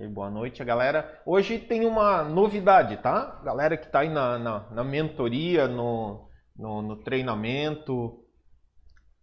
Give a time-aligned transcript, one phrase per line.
[0.00, 1.20] E boa noite, galera.
[1.26, 3.40] Hoje tem uma novidade, tá?
[3.42, 8.24] Galera que está aí na, na, na, mentoria, no, no, no treinamento,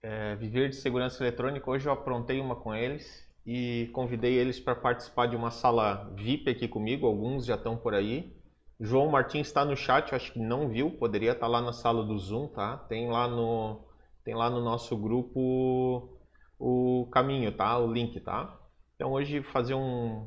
[0.03, 4.75] é, Viver de Segurança Eletrônica, hoje eu aprontei uma com eles e convidei eles para
[4.75, 7.07] participar de uma sala VIP aqui comigo.
[7.07, 8.35] Alguns já estão por aí.
[8.77, 12.03] João Martins está no chat, acho que não viu, poderia estar tá lá na sala
[12.03, 12.75] do Zoom, tá?
[12.89, 13.79] Tem lá no,
[14.25, 16.19] tem lá no nosso grupo
[16.59, 17.77] o caminho, tá?
[17.79, 18.59] O link, tá?
[18.95, 20.25] Então hoje fazer um,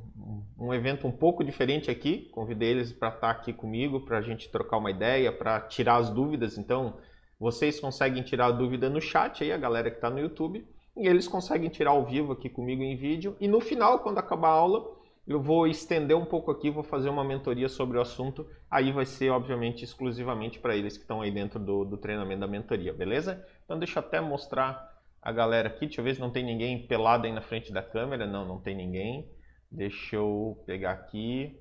[0.58, 4.22] um evento um pouco diferente aqui, convidei eles para estar tá aqui comigo, para a
[4.22, 6.58] gente trocar uma ideia, para tirar as dúvidas.
[6.58, 6.98] Então
[7.40, 11.06] vocês conseguem tirar a dúvida no chat aí, a galera que está no YouTube, e
[11.06, 13.36] eles conseguem tirar ao vivo aqui comigo em vídeo.
[13.40, 17.08] E no final, quando acabar a aula, eu vou estender um pouco aqui, vou fazer
[17.08, 18.46] uma mentoria sobre o assunto.
[18.70, 22.46] Aí vai ser, obviamente, exclusivamente para eles que estão aí dentro do, do treinamento da
[22.46, 23.42] mentoria, beleza?
[23.64, 24.87] Então deixa eu até mostrar
[25.22, 25.86] a galera aqui.
[25.86, 28.26] Deixa eu ver se não tem ninguém pelado aí na frente da câmera.
[28.26, 29.28] Não, não tem ninguém.
[29.70, 31.60] Deixa eu pegar aqui.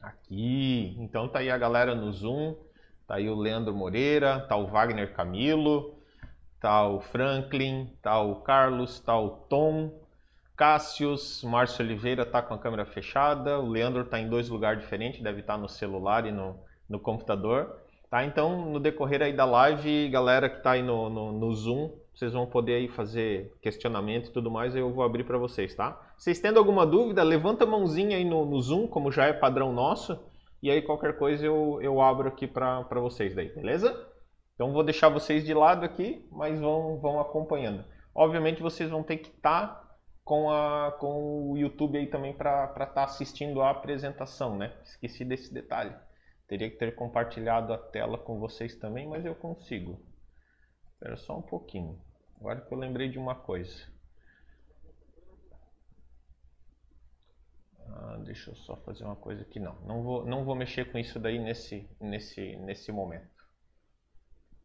[0.00, 0.96] Aqui.
[0.98, 2.54] Então tá aí a galera no Zoom.
[3.06, 5.98] Tá aí o Leandro Moreira, tá o Wagner Camilo,
[6.58, 10.02] tá o Franklin, tá o Carlos, tá o Tom,
[10.56, 15.22] Cássius, Márcio Oliveira tá com a câmera fechada, o Leandro tá em dois lugares diferentes,
[15.22, 17.80] deve estar tá no celular e no, no computador.
[18.08, 18.24] Tá?
[18.24, 22.32] Então, no decorrer aí da live, galera que tá aí no, no, no Zoom, vocês
[22.32, 26.00] vão poder aí fazer questionamento e tudo mais, eu vou abrir para vocês, tá?
[26.16, 29.72] Vocês tendo alguma dúvida, levanta a mãozinha aí no, no, Zoom, como já é padrão
[29.72, 30.18] nosso,
[30.62, 34.08] e aí qualquer coisa eu, eu abro aqui para vocês daí, beleza?
[34.54, 37.84] Então vou deixar vocês de lado aqui, mas vão, vão acompanhando.
[38.14, 42.66] Obviamente vocês vão ter que estar tá com, a, com o YouTube aí também para
[42.66, 44.72] estar tá assistindo a apresentação, né?
[44.84, 45.92] Esqueci desse detalhe.
[46.46, 50.00] Teria que ter compartilhado a tela com vocês também, mas eu consigo.
[51.04, 52.00] Espera só um pouquinho.
[52.40, 53.86] Agora que eu lembrei de uma coisa.
[57.78, 59.60] Ah, deixa eu só fazer uma coisa aqui.
[59.60, 63.28] Não, não vou, não vou mexer com isso daí nesse, nesse, nesse momento.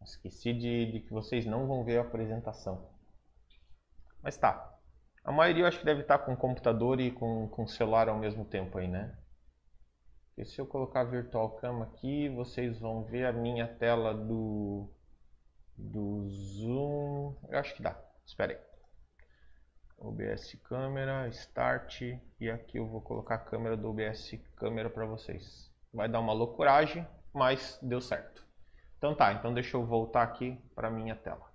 [0.01, 2.89] Esqueci de, de que vocês não vão ver a apresentação.
[4.23, 4.79] Mas tá.
[5.25, 8.45] A maioria eu acho que deve estar com computador e com, com celular ao mesmo
[8.45, 9.13] tempo aí, né?
[10.37, 14.89] E se eu colocar Virtual Cam aqui, vocês vão ver a minha tela do,
[15.79, 17.35] do Zoom.
[17.49, 17.97] Eu acho que dá.
[18.25, 18.59] Espera aí.
[19.97, 22.01] OBS câmera, Start.
[22.39, 25.71] E aqui eu vou colocar a câmera do OBS câmera para vocês.
[25.93, 28.45] Vai dar uma loucuragem, mas deu certo.
[28.97, 31.49] Então tá, então deixa eu voltar aqui para minha tela.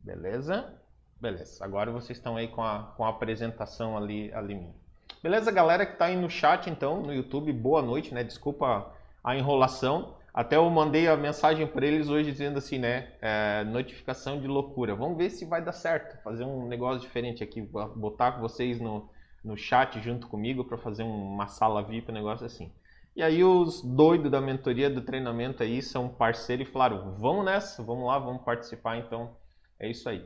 [0.00, 0.78] Beleza?
[1.20, 1.64] Beleza.
[1.64, 4.74] Agora vocês estão aí com a, com a apresentação ali, ali minha.
[5.22, 8.24] Beleza, galera que está aí no chat, então, no YouTube, boa noite, né?
[8.24, 10.16] Desculpa a enrolação.
[10.34, 13.12] Até eu mandei a mensagem para eles hoje dizendo assim, né?
[13.20, 14.94] É, notificação de loucura.
[14.94, 16.22] Vamos ver se vai dar certo.
[16.22, 19.10] Fazer um negócio diferente aqui, botar vocês no,
[19.44, 22.72] no chat junto comigo para fazer uma sala VIP, um negócio assim.
[23.14, 27.82] E aí os doidos da mentoria do treinamento aí são parceiros e falaram, vamos nessa,
[27.82, 29.36] vamos lá, vamos participar, então
[29.78, 30.24] é isso aí.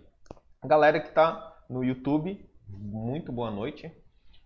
[0.65, 3.91] Galera que está no YouTube, muito boa noite.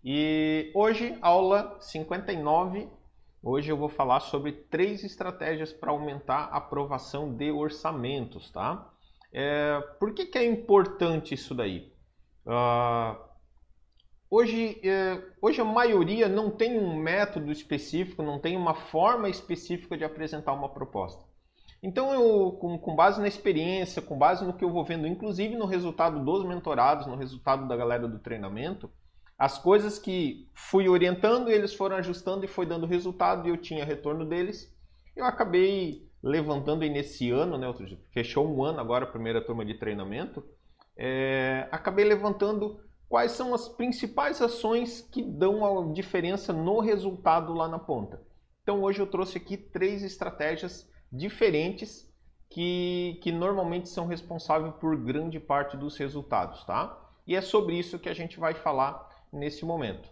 [0.03, 2.89] E hoje, aula 59.
[3.43, 8.93] Hoje eu vou falar sobre três estratégias para aumentar a aprovação de orçamentos, tá?
[9.33, 11.91] É, por que, que é importante isso daí?
[12.45, 13.17] Uh,
[14.29, 19.97] hoje, é, hoje a maioria não tem um método específico, não tem uma forma específica
[19.97, 21.25] de apresentar uma proposta.
[21.83, 25.57] Então, eu, com, com, base na experiência, com base no que eu vou vendo, inclusive
[25.57, 28.91] no resultado dos mentorados, no resultado da galera do treinamento,
[29.41, 33.87] as coisas que fui orientando, eles foram ajustando e foi dando resultado e eu tinha
[33.87, 34.71] retorno deles.
[35.17, 37.67] Eu acabei levantando aí nesse ano, né,
[38.13, 40.45] fechou um ano agora a primeira turma de treinamento,
[40.95, 47.67] é, acabei levantando quais são as principais ações que dão a diferença no resultado lá
[47.67, 48.21] na ponta.
[48.63, 52.13] Então hoje eu trouxe aqui três estratégias diferentes
[52.51, 56.95] que, que normalmente são responsáveis por grande parte dos resultados, tá?
[57.27, 60.09] E é sobre isso que a gente vai falar nesse momento.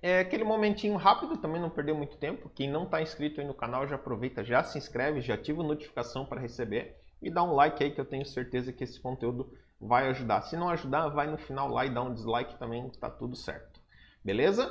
[0.00, 2.48] É aquele momentinho rápido, também não perder muito tempo.
[2.48, 5.66] Quem não está inscrito aí no canal já aproveita, já se inscreve, já ativa a
[5.66, 9.52] notificação para receber e dá um like aí que eu tenho certeza que esse conteúdo
[9.80, 10.42] vai ajudar.
[10.42, 13.80] Se não ajudar, vai no final lá e dá um dislike também, está tudo certo.
[14.24, 14.68] Beleza?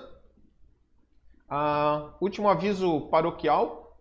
[1.50, 3.98] Uh, último aviso paroquial.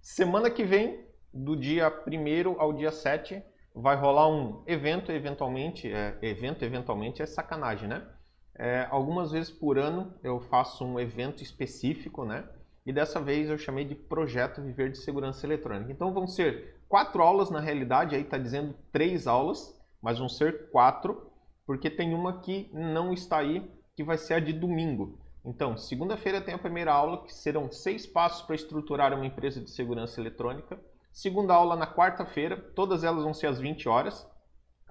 [0.00, 3.42] Semana que vem, do dia 1 ao dia 7,
[3.74, 5.92] vai rolar um evento, eventualmente.
[5.92, 8.06] É, evento, eventualmente é sacanagem, né?
[8.54, 12.44] É, algumas vezes por ano eu faço um evento específico, né?
[12.84, 15.92] E dessa vez eu chamei de Projeto Viver de Segurança Eletrônica.
[15.92, 20.70] Então vão ser quatro aulas na realidade, aí está dizendo três aulas, mas vão ser
[20.70, 21.30] quatro,
[21.66, 25.18] porque tem uma que não está aí, que vai ser a de domingo.
[25.44, 29.70] Então, segunda-feira tem a primeira aula, que serão seis passos para estruturar uma empresa de
[29.70, 30.78] segurança eletrônica.
[31.12, 34.28] Segunda aula na quarta-feira, todas elas vão ser às 20 horas.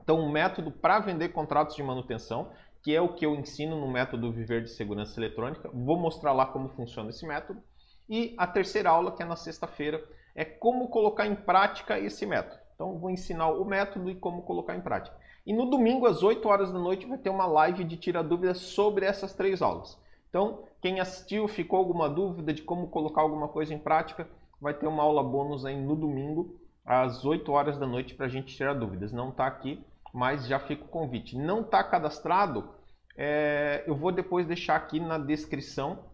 [0.01, 3.91] Então, um método para vender contratos de manutenção, que é o que eu ensino no
[3.91, 5.69] método Viver de Segurança Eletrônica.
[5.73, 7.61] Vou mostrar lá como funciona esse método.
[8.09, 10.03] E a terceira aula, que é na sexta-feira,
[10.33, 12.59] é como colocar em prática esse método.
[12.73, 15.15] Então, vou ensinar o método e como colocar em prática.
[15.45, 18.59] E no domingo, às 8 horas da noite, vai ter uma live de tira dúvidas
[18.59, 19.99] sobre essas três aulas.
[20.29, 24.29] Então, quem assistiu, ficou alguma dúvida de como colocar alguma coisa em prática,
[24.61, 28.29] vai ter uma aula bônus aí no domingo, às 8 horas da noite, para a
[28.29, 29.11] gente tirar dúvidas.
[29.11, 29.83] Não está aqui,
[30.13, 31.38] mas já fica o convite.
[31.38, 32.69] Não está cadastrado,
[33.15, 36.06] é, eu vou depois deixar aqui na descrição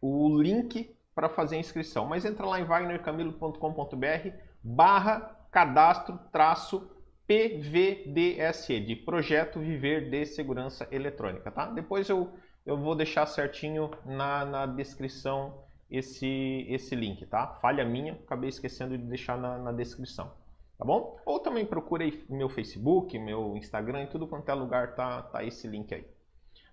[0.00, 2.06] o link para fazer a inscrição.
[2.06, 4.28] Mas entra lá em wagnercamilo.com.br
[4.62, 6.90] barra cadastro traço
[7.26, 11.66] PVDSE, de Projeto Viver de Segurança Eletrônica, tá?
[11.66, 12.32] Depois eu,
[12.64, 17.46] eu vou deixar certinho na, na descrição esse, esse link, tá?
[17.60, 20.32] Falha minha, acabei esquecendo de deixar na, na descrição,
[20.78, 21.18] tá bom?
[21.26, 25.66] Ou também procure meu Facebook, meu Instagram, em tudo quanto é lugar tá, tá esse
[25.66, 26.06] link aí.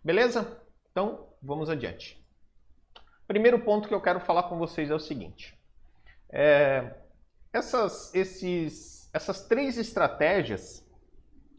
[0.04, 0.62] Beleza?
[0.92, 2.24] Então, vamos adiante.
[3.28, 5.58] Primeiro ponto que eu quero falar com vocês é o seguinte.
[6.30, 6.96] É,
[7.52, 10.88] essas, esses, essas três estratégias,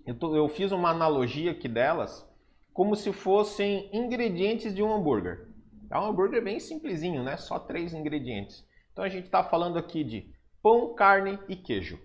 [0.07, 2.25] eu, tô, eu fiz uma analogia aqui delas
[2.73, 5.49] como se fossem ingredientes de um hambúrguer.
[5.91, 7.37] É um hambúrguer bem simplesinho, né?
[7.37, 8.65] Só três ingredientes.
[8.93, 10.31] Então a gente está falando aqui de
[10.63, 11.99] pão, carne e queijo.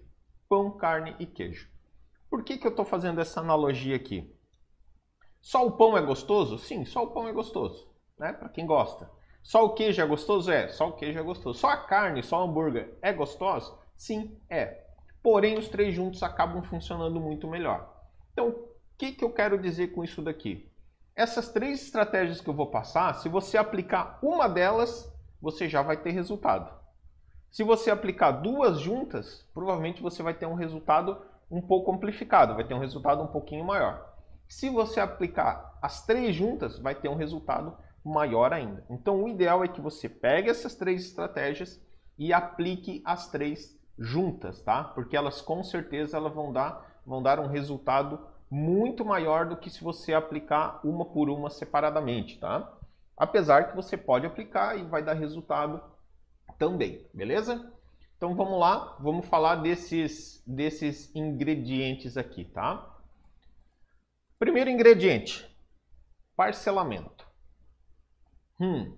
[0.52, 1.70] Pão, carne e queijo.
[2.30, 4.36] Por que, que eu estou fazendo essa analogia aqui?
[5.40, 6.58] Só o pão é gostoso?
[6.58, 7.90] Sim, só o pão é gostoso,
[8.20, 8.34] né?
[8.34, 9.10] Para quem gosta.
[9.42, 10.52] Só o queijo é gostoso?
[10.52, 11.58] É, só o queijo é gostoso.
[11.58, 13.80] Só a carne, só o hambúrguer é gostoso?
[13.96, 14.88] Sim, é.
[15.24, 17.90] Porém, os três juntos acabam funcionando muito melhor.
[18.34, 20.70] Então, o que, que eu quero dizer com isso daqui?
[21.16, 25.10] Essas três estratégias que eu vou passar, se você aplicar uma delas,
[25.42, 26.81] você já vai ter resultado.
[27.52, 31.22] Se você aplicar duas juntas, provavelmente você vai ter um resultado
[31.52, 34.10] um pouco amplificado, vai ter um resultado um pouquinho maior.
[34.48, 38.86] Se você aplicar as três juntas, vai ter um resultado maior ainda.
[38.90, 41.78] Então, o ideal é que você pegue essas três estratégias
[42.18, 44.86] e aplique as três juntas, tá?
[44.86, 48.20] Porque elas com certeza elas vão dar, vão dar um resultado
[48.50, 52.72] muito maior do que se você aplicar uma por uma separadamente, tá?
[53.18, 55.82] Apesar que você pode aplicar e vai dar resultado
[56.62, 57.74] também, beleza?
[58.16, 63.00] Então vamos lá, vamos falar desses, desses ingredientes aqui, tá?
[64.38, 65.44] Primeiro ingrediente,
[66.36, 67.28] parcelamento.
[68.60, 68.96] Hum,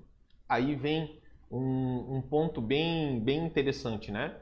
[0.50, 4.36] aí vem um, um ponto bem, bem interessante, né?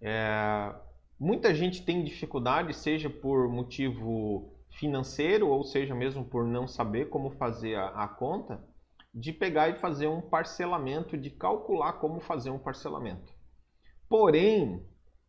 [0.00, 0.74] É,
[1.20, 7.32] muita gente tem dificuldade, seja por motivo financeiro ou seja mesmo por não saber como
[7.32, 8.64] fazer a, a conta,
[9.12, 13.32] de pegar e fazer um parcelamento, de calcular como fazer um parcelamento.
[14.08, 14.86] Porém,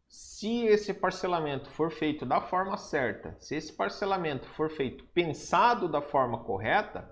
[0.07, 6.01] se esse parcelamento for feito da forma certa, se esse parcelamento for feito pensado da
[6.01, 7.09] forma correta,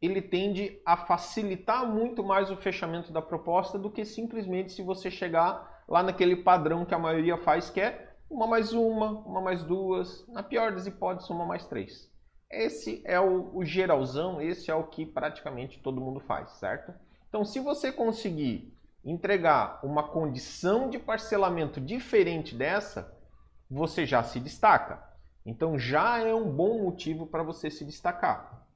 [0.00, 5.10] ele tende a facilitar muito mais o fechamento da proposta do que simplesmente se você
[5.10, 9.62] chegar lá naquele padrão que a maioria faz, que é uma mais uma, uma mais
[9.62, 12.12] duas, na pior das hipóteses, uma mais três.
[12.54, 16.94] Esse é o, o geralzão, esse é o que praticamente todo mundo faz, certo?
[17.28, 18.72] Então, se você conseguir
[19.04, 23.12] entregar uma condição de parcelamento diferente dessa,
[23.70, 25.02] você já se destaca.
[25.44, 28.66] Então, já é um bom motivo para você se destacar.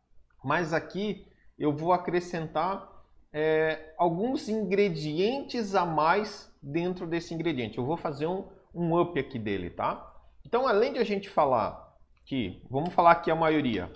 [0.44, 1.26] Mas aqui
[1.58, 2.88] eu vou acrescentar
[3.32, 7.78] é, alguns ingredientes a mais dentro desse ingrediente.
[7.78, 10.14] Eu vou fazer um, um up aqui dele, tá?
[10.44, 11.87] Então, além de a gente falar
[12.28, 13.90] que, vamos falar aqui a maioria.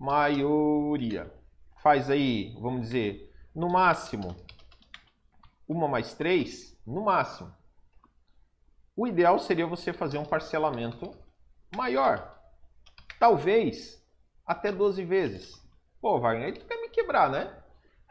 [0.00, 1.32] Maioria.
[1.80, 4.34] Faz aí, vamos dizer, no máximo,
[5.68, 7.54] uma mais três, no máximo.
[8.96, 11.08] O ideal seria você fazer um parcelamento
[11.76, 12.36] maior.
[13.20, 14.04] Talvez
[14.44, 15.54] até 12 vezes.
[16.00, 17.62] Pô, Wagner, aí tu quer me quebrar, né?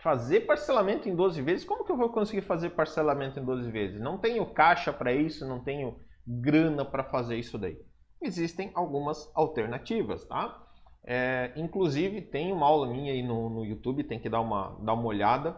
[0.02, 1.66] Fazer parcelamento em 12 vezes?
[1.66, 4.00] Como que eu vou conseguir fazer parcelamento em 12 vezes?
[4.00, 7.78] Não tenho caixa para isso, não tenho grana para fazer isso daí.
[8.22, 10.64] Existem algumas alternativas, tá?
[11.04, 14.94] É, inclusive, tem uma aula minha aí no, no YouTube, tem que dar uma, dar
[14.94, 15.56] uma olhada.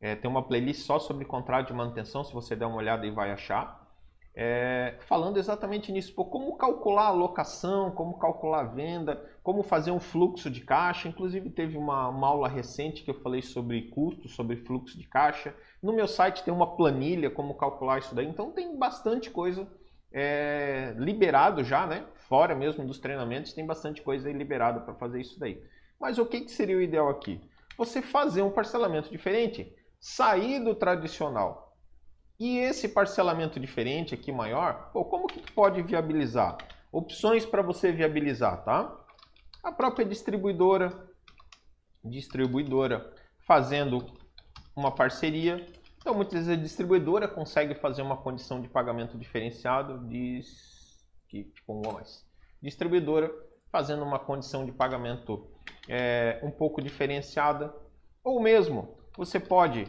[0.00, 3.10] É, tem uma playlist só sobre contrato de manutenção, se você der uma olhada aí
[3.10, 3.82] vai achar
[4.34, 9.90] é, falando exatamente nisso, pô, como calcular a alocação, como calcular a venda, como fazer
[9.90, 11.08] um fluxo de caixa.
[11.08, 15.54] Inclusive teve uma, uma aula recente que eu falei sobre custo, sobre fluxo de caixa.
[15.82, 19.68] No meu site tem uma planilha como calcular isso daí, então tem bastante coisa
[20.12, 22.06] é, liberado já, né?
[22.28, 25.62] Fora mesmo dos treinamentos, tem bastante coisa aí liberada para fazer isso daí.
[26.00, 27.40] Mas o que, que seria o ideal aqui?
[27.76, 31.76] Você fazer um parcelamento diferente, sair do tradicional.
[32.38, 36.58] E esse parcelamento diferente aqui maior, pô, como que pode viabilizar?
[36.90, 38.98] Opções para você viabilizar, tá?
[39.62, 41.08] A própria distribuidora,
[42.04, 43.14] distribuidora
[43.46, 44.04] fazendo
[44.74, 45.64] uma parceria.
[46.02, 51.80] Então, muitas vezes a distribuidora consegue fazer uma condição de pagamento diferenciado, diz que tipo
[51.80, 52.26] mais.
[52.60, 53.32] Distribuidora
[53.70, 55.46] fazendo uma condição de pagamento
[55.88, 57.72] é, um pouco diferenciada,
[58.24, 59.86] ou mesmo você pode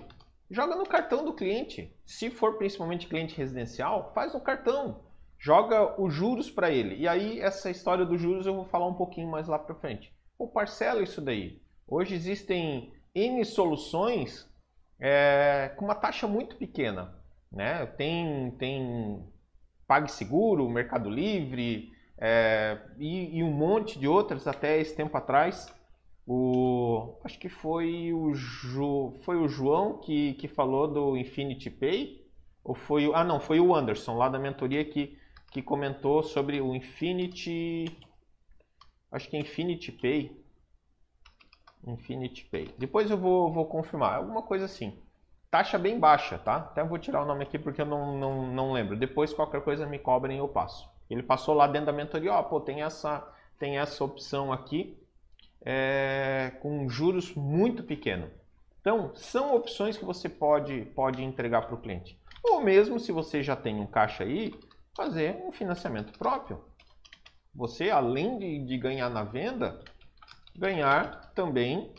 [0.51, 1.91] joga no cartão do cliente.
[2.05, 5.01] Se for principalmente cliente residencial, faz no cartão,
[5.39, 6.95] joga os juros para ele.
[6.95, 10.13] E aí essa história dos juros eu vou falar um pouquinho mais lá para frente.
[10.37, 11.59] Ou parcela isso daí.
[11.87, 14.47] Hoje existem N soluções
[15.05, 17.13] é, com uma taxa muito pequena.
[17.51, 17.85] Né?
[17.85, 19.27] Tem, tem
[19.85, 25.67] PagSeguro, Mercado Livre é, e, e, um monte de outras até esse tempo atrás.
[26.25, 32.23] O, acho que foi o, jo, foi o João que, que falou do Infinity Pay.
[32.63, 35.17] Ou foi o, ah não, foi o Anderson lá da mentoria que,
[35.51, 37.85] que comentou sobre o Infinity.
[39.11, 40.42] Acho que é Infinity Pay.
[41.85, 42.73] Infinity Pay.
[42.77, 44.15] Depois eu vou, vou confirmar.
[44.15, 44.97] Alguma coisa assim.
[45.51, 46.55] Taxa bem baixa, tá?
[46.55, 48.97] Até vou tirar o nome aqui porque eu não, não, não lembro.
[48.97, 50.89] Depois qualquer coisa me cobrem e eu passo.
[51.09, 53.27] Ele passou lá dentro da mentoria, ó, pô, tem essa,
[53.59, 54.97] tem essa opção aqui
[55.63, 58.29] é, com juros muito pequeno.
[58.81, 62.19] Então, são opções que você pode, pode entregar para o cliente.
[62.43, 64.53] Ou mesmo se você já tem um caixa aí,
[64.95, 66.63] fazer um financiamento próprio.
[67.55, 69.79] Você, além de, de ganhar na venda,
[70.55, 71.93] ganhar também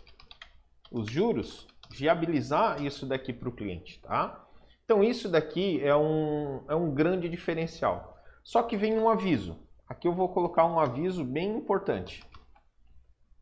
[0.91, 4.47] os juros, viabilizar isso daqui para o cliente, tá?
[4.85, 8.19] Então isso daqui é um, é um grande diferencial.
[8.43, 9.59] Só que vem um aviso.
[9.89, 12.23] Aqui eu vou colocar um aviso bem importante.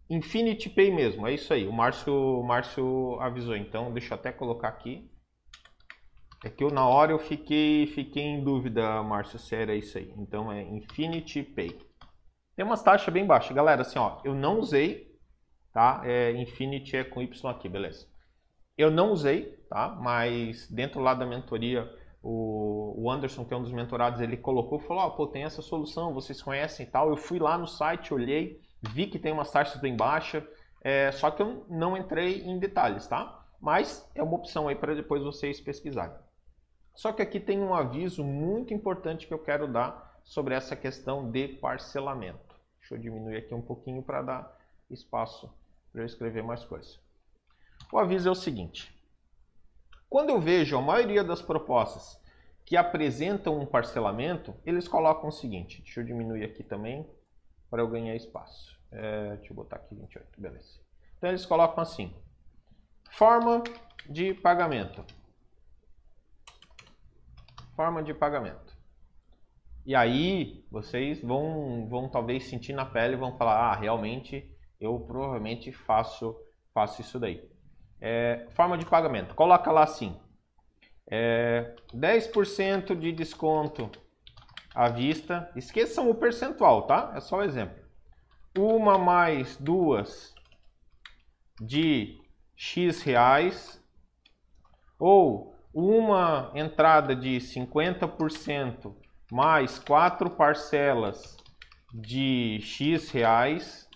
[0.09, 1.67] Infinity Pay mesmo, é isso aí.
[1.67, 5.11] O Márcio, o Márcio avisou, então deixa eu até colocar aqui.
[6.45, 10.13] É que eu, na hora eu fiquei, fiquei em dúvida, Márcio, se era isso aí.
[10.17, 11.79] Então é Infinity Pay.
[12.55, 13.55] Tem umas taxas bem baixas.
[13.55, 15.17] Galera, assim, ó, eu não usei,
[15.73, 16.03] tá?
[16.05, 18.07] É, Infinity é com Y aqui, beleza.
[18.77, 19.89] Eu não usei, tá?
[20.01, 21.89] Mas dentro lá da mentoria,
[22.23, 25.45] o, o Anderson, que é um dos mentorados, ele colocou, falou, ó, oh, pô, tem
[25.45, 27.09] essa solução, vocês conhecem e tal.
[27.09, 30.45] Eu fui lá no site, olhei, vi que tem umas taxas bem baixas,
[30.83, 33.45] é, só que eu não entrei em detalhes, tá?
[33.61, 36.17] Mas é uma opção aí para depois vocês pesquisarem.
[36.95, 41.31] Só que aqui tem um aviso muito importante que eu quero dar sobre essa questão
[41.31, 42.55] de parcelamento.
[42.81, 44.59] Deixa eu diminuir aqui um pouquinho para dar
[44.91, 45.53] espaço
[45.93, 46.99] para eu escrever mais coisas.
[47.93, 48.95] O aviso é o seguinte:
[50.09, 52.21] quando eu vejo a maioria das propostas
[52.65, 57.09] que apresentam um parcelamento, eles colocam o seguinte: deixa eu diminuir aqui também
[57.71, 58.79] para eu ganhar espaço.
[58.91, 60.81] É, deixa eu botar aqui 28, beleza.
[61.19, 62.15] Então eles colocam assim:
[63.11, 63.63] forma
[64.09, 65.05] de pagamento.
[67.75, 68.72] Forma de pagamento.
[69.85, 74.49] E aí vocês vão, vão talvez sentir na pele e vão falar, ah, realmente
[74.81, 76.37] eu provavelmente faço,
[76.73, 77.49] faço isso daí.
[78.01, 80.17] É, forma de pagamento, coloca lá assim,
[81.07, 83.91] é, 10% de desconto
[84.75, 87.13] à vista, esqueçam o percentual, tá?
[87.15, 87.83] É só um exemplo.
[88.57, 90.35] Uma mais duas
[91.61, 92.21] de
[92.57, 93.83] X reais,
[94.99, 98.95] ou uma entrada de 50%
[99.33, 101.39] mais quatro parcelas
[101.91, 103.89] de X reais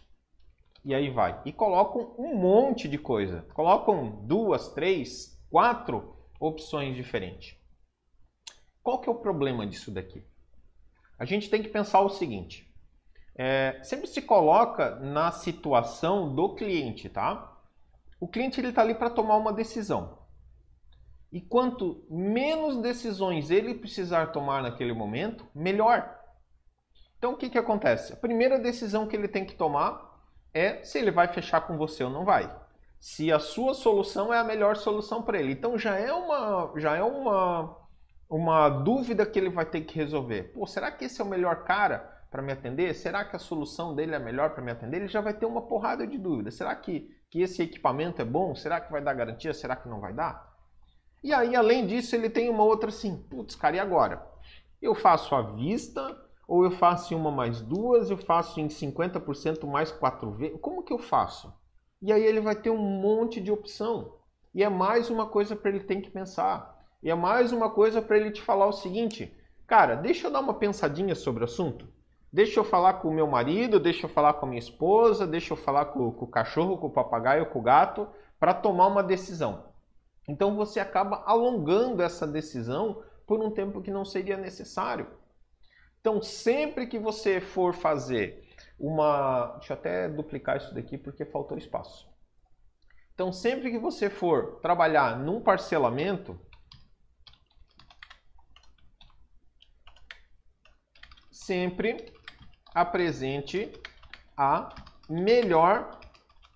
[0.82, 1.42] e aí vai.
[1.44, 3.42] E colocam um monte de coisa.
[3.52, 7.54] Colocam duas, três, quatro opções diferentes.
[8.82, 10.24] Qual que é o problema disso daqui?
[11.18, 12.74] A gente tem que pensar o seguinte.
[13.34, 17.60] É, sempre se coloca na situação do cliente, tá?
[18.18, 20.25] O cliente ele está ali para tomar uma decisão.
[21.32, 26.16] E quanto menos decisões ele precisar tomar naquele momento, melhor.
[27.18, 28.12] Então o que, que acontece?
[28.12, 30.16] A primeira decisão que ele tem que tomar
[30.54, 32.50] é se ele vai fechar com você ou não vai.
[32.98, 35.52] Se a sua solução é a melhor solução para ele.
[35.52, 37.76] Então já é uma, já é uma,
[38.28, 40.52] uma dúvida que ele vai ter que resolver.
[40.54, 41.98] Pô, será que esse é o melhor cara
[42.30, 42.94] para me atender?
[42.94, 44.98] Será que a solução dele é melhor para me atender?
[44.98, 46.54] Ele já vai ter uma porrada de dúvidas.
[46.54, 48.54] Será que, que esse equipamento é bom?
[48.54, 49.52] Será que vai dar garantia?
[49.52, 50.55] Será que não vai dar?
[51.26, 54.24] E aí, além disso, ele tem uma outra assim, putz, cara, e agora?
[54.80, 56.16] Eu faço à vista,
[56.46, 60.60] ou eu faço em uma mais duas, eu faço em 50% mais quatro vezes.
[60.60, 61.52] Como que eu faço?
[62.00, 64.14] E aí ele vai ter um monte de opção.
[64.54, 66.80] E é mais uma coisa para ele ter que pensar.
[67.02, 70.38] E é mais uma coisa para ele te falar o seguinte, cara, deixa eu dar
[70.38, 71.88] uma pensadinha sobre o assunto.
[72.32, 75.54] Deixa eu falar com o meu marido, deixa eu falar com a minha esposa, deixa
[75.54, 78.06] eu falar com, com o cachorro, com o papagaio, com o gato,
[78.38, 79.74] para tomar uma decisão.
[80.28, 85.08] Então você acaba alongando essa decisão por um tempo que não seria necessário.
[86.06, 89.56] Então, sempre que você for fazer uma.
[89.58, 92.08] Deixa eu até duplicar isso daqui porque faltou espaço.
[93.12, 96.38] Então, sempre que você for trabalhar num parcelamento,
[101.32, 102.12] sempre
[102.72, 103.72] apresente
[104.36, 104.68] a
[105.10, 105.98] melhor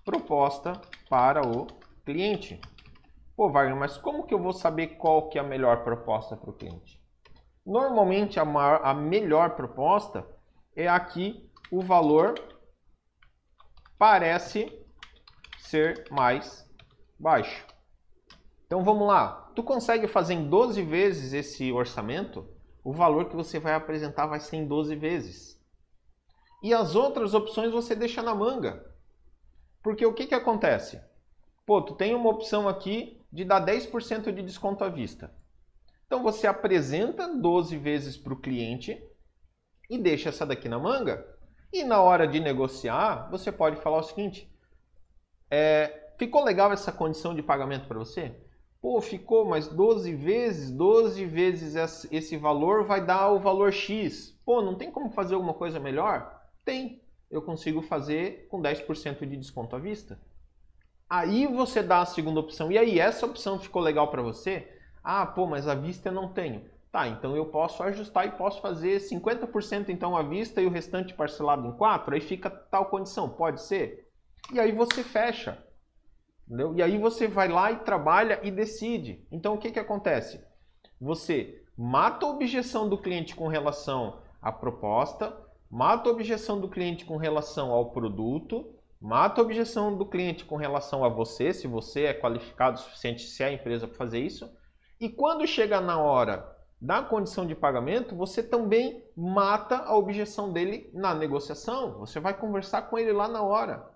[0.04, 1.66] proposta para o
[2.04, 2.60] cliente.
[3.40, 6.50] Pô, Wagner, mas como que eu vou saber qual que é a melhor proposta para
[6.50, 7.02] o cliente?
[7.64, 10.28] Normalmente a, maior, a melhor proposta
[10.76, 12.34] é aqui o valor
[13.96, 14.70] parece
[15.58, 16.70] ser mais
[17.18, 17.66] baixo.
[18.66, 19.50] Então vamos lá.
[19.56, 22.46] Tu consegue fazer em 12 vezes esse orçamento?
[22.84, 25.58] O valor que você vai apresentar vai ser em 12 vezes.
[26.62, 28.84] E as outras opções você deixa na manga.
[29.82, 31.00] Porque o que, que acontece?
[31.64, 35.32] Pô, tu tem uma opção aqui de dar 10% de desconto à vista.
[36.06, 39.00] Então você apresenta 12 vezes para o cliente
[39.88, 41.24] e deixa essa daqui na manga.
[41.72, 44.52] E na hora de negociar, você pode falar o seguinte:
[45.48, 48.34] é, ficou legal essa condição de pagamento para você?
[48.80, 54.30] Pô, ficou, mas 12 vezes, 12 vezes esse valor vai dar o valor X.
[54.44, 56.42] Pô, não tem como fazer alguma coisa melhor?
[56.64, 57.02] Tem.
[57.30, 60.18] Eu consigo fazer com 10% de desconto à vista.
[61.10, 62.70] Aí você dá a segunda opção.
[62.70, 64.68] E aí, essa opção ficou legal para você?
[65.02, 66.70] Ah, pô, mas à vista eu não tenho.
[66.92, 71.14] Tá, então eu posso ajustar e posso fazer 50% então à vista e o restante
[71.14, 74.08] parcelado em 4, aí fica tal condição, pode ser?
[74.52, 75.64] E aí você fecha.
[76.46, 76.74] Entendeu?
[76.74, 79.24] E aí você vai lá e trabalha e decide.
[79.30, 80.44] Então o que, que acontece?
[81.00, 85.32] Você mata a objeção do cliente com relação à proposta,
[85.70, 90.56] mata a objeção do cliente com relação ao produto, mata a objeção do cliente com
[90.56, 94.20] relação a você, se você é qualificado o suficiente, se é a empresa para fazer
[94.20, 94.50] isso.
[95.00, 100.90] E quando chega na hora da condição de pagamento, você também mata a objeção dele
[100.92, 101.98] na negociação.
[101.98, 103.88] Você vai conversar com ele lá na hora.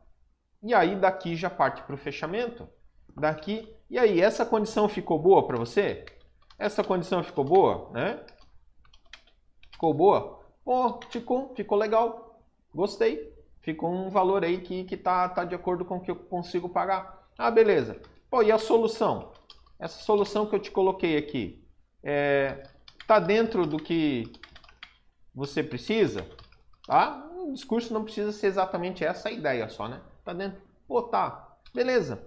[0.63, 2.69] E aí daqui já parte para o fechamento.
[3.17, 6.05] Daqui, e aí, essa condição ficou boa para você?
[6.59, 8.25] Essa condição ficou boa, né?
[9.71, 10.41] Ficou boa?
[10.65, 12.41] Pô, ficou, ficou legal.
[12.75, 13.34] Gostei.
[13.65, 16.69] Ficou um valor aí que, que tá, tá de acordo com o que eu consigo
[16.69, 17.27] pagar.
[17.39, 17.99] Ah, beleza.
[18.29, 19.33] Pô, e a solução?
[19.79, 21.67] Essa solução que eu te coloquei aqui,
[22.03, 22.63] é,
[23.07, 24.31] tá dentro do que
[25.35, 26.29] você precisa?
[26.87, 27.27] Tá?
[27.39, 30.03] O discurso não precisa ser exatamente essa ideia só, né?
[30.23, 30.61] Tá dentro.
[30.87, 31.57] Pô, tá.
[31.75, 32.23] Beleza.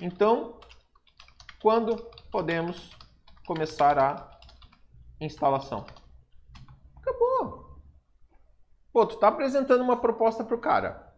[0.00, 0.58] Então,
[1.60, 1.96] quando
[2.30, 2.90] podemos
[3.46, 4.30] começar a
[5.20, 5.84] instalação?
[8.96, 11.14] Pô, tu tá apresentando uma proposta pro cara.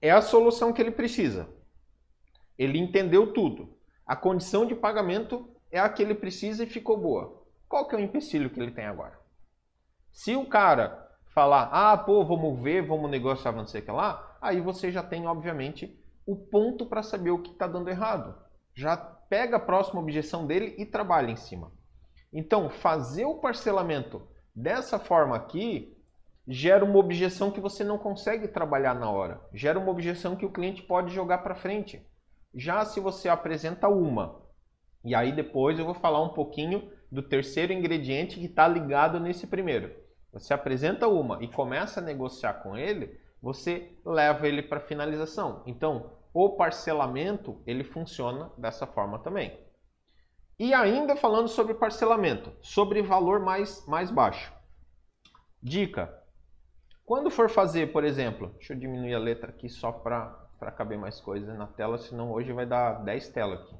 [0.00, 1.46] É a solução que ele precisa.
[2.56, 3.76] Ele entendeu tudo.
[4.06, 7.44] A condição de pagamento é a que ele precisa e ficou boa.
[7.68, 9.20] Qual que é o empecilho que ele tem agora?
[10.10, 14.58] Se o cara falar, ah, pô, vamos ver, vamos negociar, vamos sei que lá, aí
[14.62, 18.34] você já tem, obviamente, o ponto para saber o que está dando errado.
[18.74, 21.70] Já pega a próxima objeção dele e trabalha em cima.
[22.32, 25.94] Então, fazer o parcelamento dessa forma aqui
[26.46, 29.40] gera uma objeção que você não consegue trabalhar na hora.
[29.52, 32.06] Gera uma objeção que o cliente pode jogar para frente.
[32.54, 34.40] Já se você apresenta uma,
[35.04, 39.46] e aí depois eu vou falar um pouquinho do terceiro ingrediente que está ligado nesse
[39.46, 39.94] primeiro.
[40.32, 45.62] Você apresenta uma e começa a negociar com ele, você leva ele para finalização.
[45.66, 49.58] Então, o parcelamento ele funciona dessa forma também.
[50.58, 54.52] E ainda falando sobre parcelamento, sobre valor mais, mais baixo.
[55.62, 56.25] Dica:
[57.06, 61.20] quando for fazer, por exemplo, deixa eu diminuir a letra aqui só para caber mais
[61.20, 63.76] coisas na tela, senão hoje vai dar 10 telas aqui.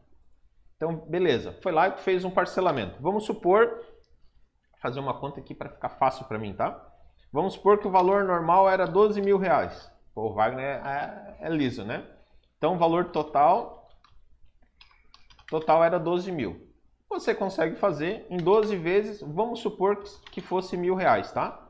[0.76, 3.02] Então, beleza, foi lá e fez um parcelamento.
[3.02, 3.84] Vamos supor,
[4.80, 6.80] fazer uma conta aqui para ficar fácil para mim, tá?
[7.32, 9.90] Vamos supor que o valor normal era 12 mil reais.
[10.14, 12.06] Pô, o Wagner é, é, é liso, né?
[12.58, 13.88] Então, o valor total,
[15.48, 16.64] total era 12 mil.
[17.10, 21.65] Você consegue fazer em 12 vezes, vamos supor que fosse mil reais, tá?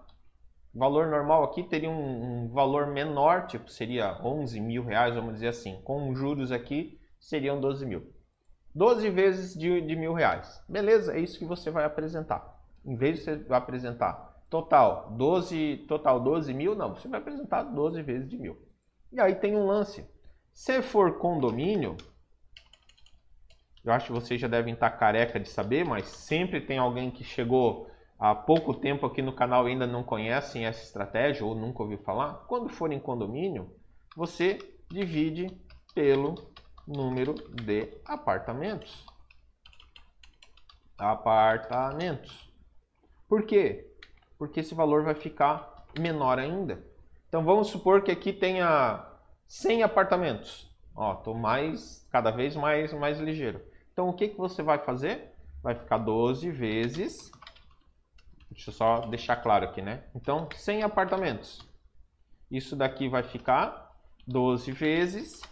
[0.77, 5.49] Valor normal aqui teria um, um, valor menor, tipo seria 11 mil reais, vamos dizer
[5.49, 5.81] assim.
[5.83, 8.13] Com juros aqui seriam 12 mil.
[8.75, 10.63] 12 vezes de, de mil reais.
[10.69, 12.61] Beleza, é isso que você vai apresentar.
[12.85, 18.03] Em vez de você apresentar total 12, total 12 mil, não, você vai apresentar 12
[18.03, 18.57] vezes de mil.
[19.11, 20.07] E aí tem um lance.
[20.53, 21.97] Se for condomínio,
[23.85, 27.25] eu acho que vocês já devem estar careca de saber, mas sempre tem alguém que
[27.25, 31.99] chegou há pouco tempo aqui no canal ainda não conhecem essa estratégia ou nunca ouviu
[31.99, 33.71] falar, quando for em condomínio,
[34.17, 35.49] você divide
[35.95, 36.35] pelo
[36.87, 39.05] número de apartamentos.
[40.99, 42.51] Apartamentos.
[43.29, 43.93] Por quê?
[44.39, 46.83] Porque esse valor vai ficar menor ainda.
[47.29, 49.05] Então vamos supor que aqui tenha
[49.47, 50.71] 100 apartamentos.
[50.95, 53.61] Ó, tô mais cada vez mais mais ligeiro.
[53.93, 55.35] Então o que que você vai fazer?
[55.63, 57.31] Vai ficar 12 vezes
[58.57, 60.05] Deixa eu só deixar claro aqui, né?
[60.15, 61.61] Então, 100 apartamentos.
[62.51, 63.93] Isso daqui vai ficar
[64.27, 65.43] 12 vezes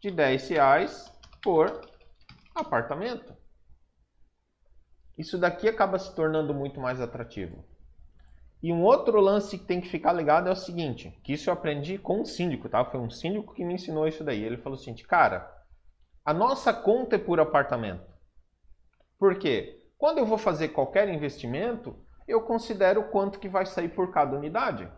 [0.00, 1.82] de 10 reais por
[2.54, 3.36] apartamento.
[5.18, 7.62] Isso daqui acaba se tornando muito mais atrativo.
[8.62, 11.54] E um outro lance que tem que ficar ligado é o seguinte, que isso eu
[11.54, 12.82] aprendi com um síndico, tá?
[12.86, 14.42] Foi um síndico que me ensinou isso daí.
[14.42, 15.46] Ele falou seguinte, cara,
[16.24, 18.10] a nossa conta é por apartamento.
[19.18, 19.86] Por quê?
[19.98, 24.88] Quando eu vou fazer qualquer investimento, eu considero quanto que vai sair por cada unidade.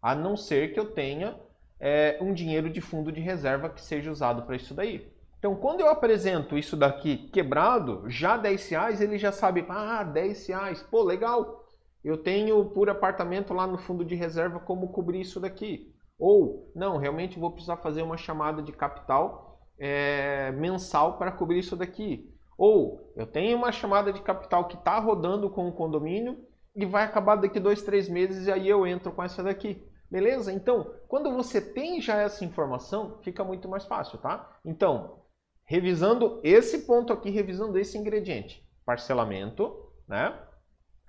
[0.00, 1.36] A não ser que eu tenha
[1.78, 5.12] é, um dinheiro de fundo de reserva que seja usado para isso daí.
[5.38, 10.46] Então, quando eu apresento isso daqui quebrado, já 10 reais, ele já sabe, ah, 10
[10.46, 11.64] reais, pô, legal.
[12.04, 15.92] Eu tenho por apartamento lá no fundo de reserva como cobrir isso daqui.
[16.16, 21.74] Ou, não, realmente vou precisar fazer uma chamada de capital é, mensal para cobrir isso
[21.74, 22.32] daqui.
[22.56, 26.38] Ou, eu tenho uma chamada de capital que está rodando com o condomínio
[26.74, 29.86] e vai acabar daqui dois, três meses e aí eu entro com essa daqui.
[30.10, 30.52] Beleza?
[30.52, 34.58] Então, quando você tem já essa informação, fica muito mais fácil, tá?
[34.62, 35.22] Então,
[35.64, 40.38] revisando esse ponto aqui, revisando esse ingrediente, parcelamento, né?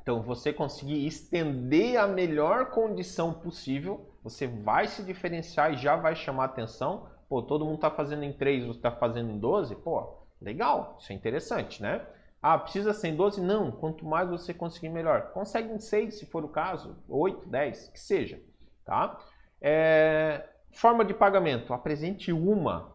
[0.01, 6.15] Então, você conseguir estender a melhor condição possível, você vai se diferenciar e já vai
[6.15, 7.09] chamar atenção.
[7.27, 9.75] Pô, todo mundo está fazendo em 3, você está fazendo em 12?
[9.75, 12.05] Pô, legal, isso é interessante, né?
[12.43, 13.39] Ah, precisa ser em 12?
[13.39, 13.71] Não.
[13.71, 15.31] Quanto mais você conseguir, melhor.
[15.31, 18.41] Consegue em 6, se for o caso, 8, 10, que seja.
[18.83, 19.17] Tá?
[19.61, 20.49] É...
[20.73, 21.73] Forma de pagamento.
[21.73, 22.91] Apresente uma.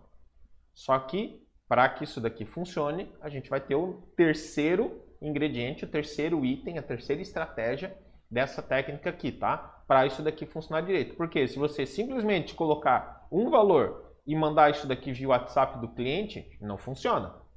[0.74, 5.88] Só que, para que isso daqui funcione, a gente vai ter o terceiro ingrediente, o
[5.88, 7.96] terceiro item, a terceira estratégia
[8.30, 9.82] dessa técnica aqui, tá?
[9.87, 11.16] Para isso daqui funcionar direito.
[11.16, 16.46] Porque se você simplesmente colocar um valor e mandar isso daqui via WhatsApp do cliente,
[16.61, 17.47] não funciona.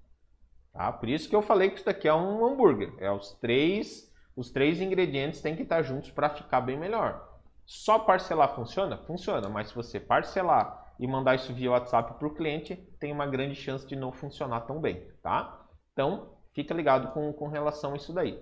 [0.74, 0.92] Tá?
[0.92, 2.94] Por isso que eu falei que isso daqui é um hambúrguer.
[2.98, 7.30] É os três, os três ingredientes têm que estar juntos para ficar bem melhor.
[7.66, 8.98] Só parcelar funciona?
[8.98, 13.26] Funciona, mas se você parcelar e mandar isso via WhatsApp para o cliente, tem uma
[13.26, 15.66] grande chance de não funcionar tão bem, tá?
[15.94, 18.42] Então, fica ligado com, com relação a isso daí.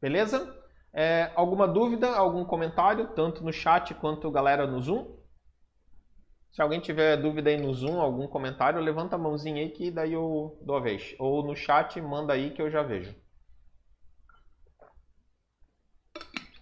[0.00, 0.56] Beleza?
[0.92, 5.17] É, alguma dúvida, algum comentário, tanto no chat quanto galera no Zoom?
[6.50, 10.12] Se alguém tiver dúvida aí no Zoom, algum comentário, levanta a mãozinha aí que daí
[10.12, 11.14] eu dou a vez.
[11.18, 13.14] Ou no chat, manda aí que eu já vejo.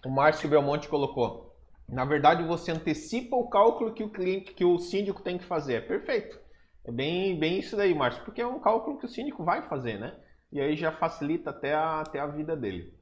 [0.05, 1.55] O Márcio Belmonte colocou.
[1.87, 5.75] Na verdade, você antecipa o cálculo que o cliente, que o síndico tem que fazer.
[5.75, 6.39] É perfeito.
[6.85, 9.97] É bem, bem isso daí, Márcio, porque é um cálculo que o síndico vai fazer,
[9.97, 10.17] né?
[10.51, 12.93] E aí já facilita até a, até a vida dele.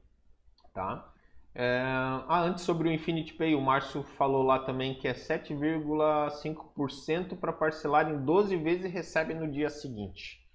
[0.72, 1.12] Tá?
[1.58, 1.80] É,
[2.28, 7.50] ah, antes sobre o Infinity Pay, o Márcio falou lá também que é 7,5% para
[7.50, 10.46] parcelar em 12 vezes e recebe no dia seguinte.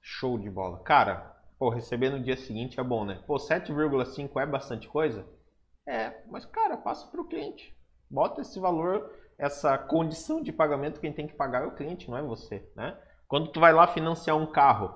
[0.00, 0.84] Show de bola.
[0.84, 3.20] Cara, pô, receber no dia seguinte é bom, né?
[3.26, 5.26] Pô, 7,5 é bastante coisa?
[5.84, 7.76] É, mas cara, passa para o cliente.
[8.08, 12.16] Bota esse valor, essa condição de pagamento, quem tem que pagar é o cliente, não
[12.16, 12.96] é você, né?
[13.26, 14.94] Quando tu vai lá financiar um carro,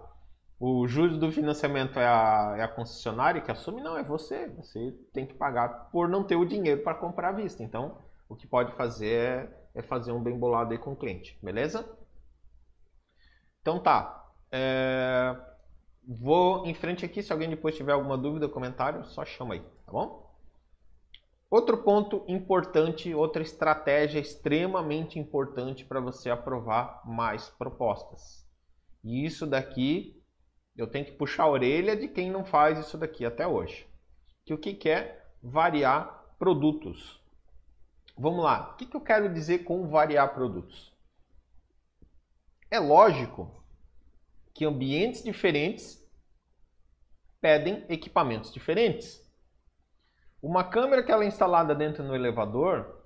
[0.66, 3.82] o juros do financiamento é a, é a, concessionária que assume?
[3.82, 4.48] Não, é você.
[4.48, 7.62] Você tem que pagar por não ter o dinheiro para comprar à vista.
[7.62, 11.38] Então, o que pode fazer é, é, fazer um bem bolado aí com o cliente,
[11.42, 11.86] beleza?
[13.60, 14.26] Então tá.
[14.50, 15.36] É...
[16.08, 17.22] Vou em frente aqui.
[17.22, 20.32] Se alguém depois tiver alguma dúvida, comentário, só chama aí, tá bom?
[21.50, 28.48] Outro ponto importante, outra estratégia extremamente importante para você aprovar mais propostas.
[29.04, 30.23] E isso daqui
[30.76, 33.86] eu tenho que puxar a orelha de quem não faz isso daqui até hoje.
[34.44, 37.22] Que o que é variar produtos.
[38.16, 40.92] Vamos lá, o que, que eu quero dizer com variar produtos?
[42.70, 43.64] É lógico
[44.52, 46.02] que ambientes diferentes
[47.40, 49.22] pedem equipamentos diferentes.
[50.42, 53.02] Uma câmera que ela é instalada dentro do elevador,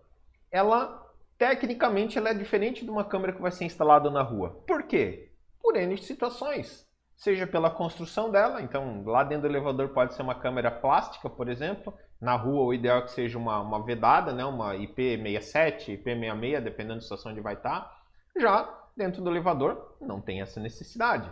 [0.51, 4.63] ela tecnicamente ela é diferente de uma câmera que vai ser instalada na rua.
[4.67, 5.33] Por quê?
[5.61, 6.88] Por N situações
[7.19, 11.49] seja pela construção dela, então lá dentro do elevador pode ser uma câmera plástica, por
[11.49, 16.61] exemplo, na rua o ideal é que seja uma, uma vedada, né, uma IP67, IP66,
[16.61, 17.93] dependendo da situação onde vai estar.
[18.39, 21.29] Já dentro do elevador não tem essa necessidade.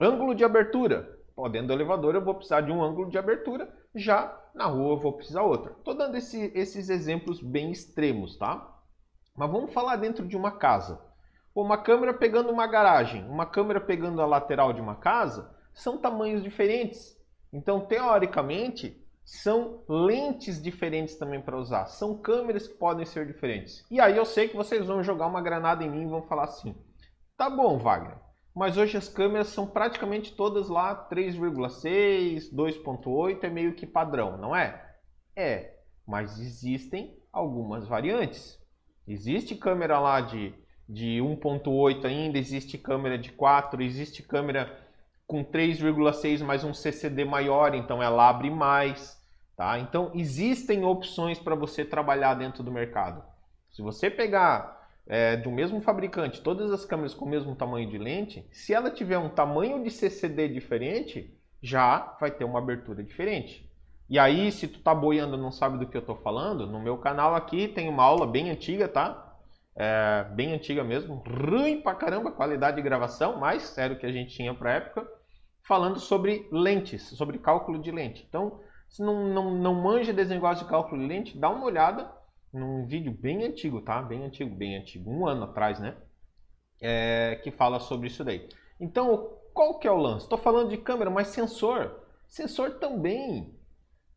[0.00, 1.18] Ângulo de abertura.
[1.36, 4.94] Pô, dentro do elevador eu vou precisar de um ângulo de abertura, já na rua
[4.94, 5.72] eu vou precisar outra.
[5.72, 8.76] Estou dando esse, esses exemplos bem extremos, tá?
[9.36, 11.00] Mas vamos falar dentro de uma casa.
[11.54, 15.98] Pô, uma câmera pegando uma garagem, uma câmera pegando a lateral de uma casa, são
[15.98, 17.16] tamanhos diferentes.
[17.52, 21.86] Então, teoricamente, são lentes diferentes também para usar.
[21.86, 23.84] São câmeras que podem ser diferentes.
[23.90, 26.44] E aí eu sei que vocês vão jogar uma granada em mim e vão falar
[26.44, 26.74] assim:
[27.36, 28.16] tá bom, Wagner,
[28.54, 34.56] mas hoje as câmeras são praticamente todas lá 3,6, 2.8 é meio que padrão, não
[34.56, 34.96] é?
[35.36, 38.58] É, mas existem algumas variantes.
[39.06, 40.54] Existe câmera lá de,
[40.88, 44.78] de 1.8 ainda, existe câmera de 4, existe câmera
[45.26, 49.22] com 3,6 mais um CCD maior, então ela abre mais,
[49.54, 49.78] tá?
[49.78, 53.22] Então existem opções para você trabalhar dentro do mercado.
[53.70, 57.98] Se você pegar é, do mesmo fabricante, todas as câmeras com o mesmo tamanho de
[57.98, 63.68] lente, se ela tiver um tamanho de CCD diferente, já vai ter uma abertura diferente.
[64.08, 66.96] E aí, se tu tá boiando não sabe do que eu tô falando, no meu
[66.96, 69.27] canal aqui tem uma aula bem antiga, tá?
[69.80, 74.34] É, bem antiga mesmo, ruim pra caramba qualidade de gravação, mais sério que a gente
[74.34, 75.08] tinha pra época,
[75.62, 78.26] falando sobre lentes, sobre cálculo de lente.
[78.28, 82.10] Então, se não, não, não manja desse negócio de cálculo de lente, dá uma olhada,
[82.52, 84.02] num vídeo bem antigo, tá?
[84.02, 85.94] Bem antigo, bem antigo, um ano atrás, né?
[86.82, 88.48] É, que fala sobre isso daí.
[88.80, 90.24] Então, qual que é o lance?
[90.24, 92.00] Estou falando de câmera, mas sensor.
[92.26, 93.54] Sensor também.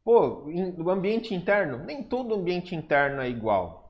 [0.03, 3.80] Pô, o ambiente interno, nem todo ambiente interno é igual.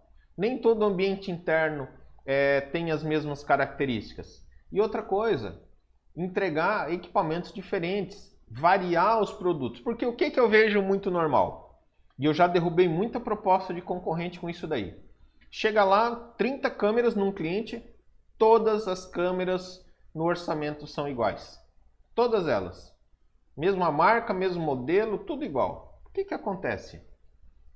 [0.42, 1.88] Nem todo ambiente interno
[2.26, 4.44] é, tem as mesmas características.
[4.72, 5.62] E outra coisa,
[6.18, 9.82] entregar equipamentos diferentes, variar os produtos.
[9.82, 11.80] Porque o que, que eu vejo muito normal?
[12.18, 15.00] E eu já derrubei muita proposta de concorrente com isso daí.
[15.52, 17.86] Chega lá, 30 câmeras num cliente,
[18.36, 21.64] todas as câmeras no orçamento são iguais.
[22.16, 22.92] Todas elas.
[23.56, 26.02] Mesma marca, mesmo modelo, tudo igual.
[26.04, 27.00] O que, que acontece?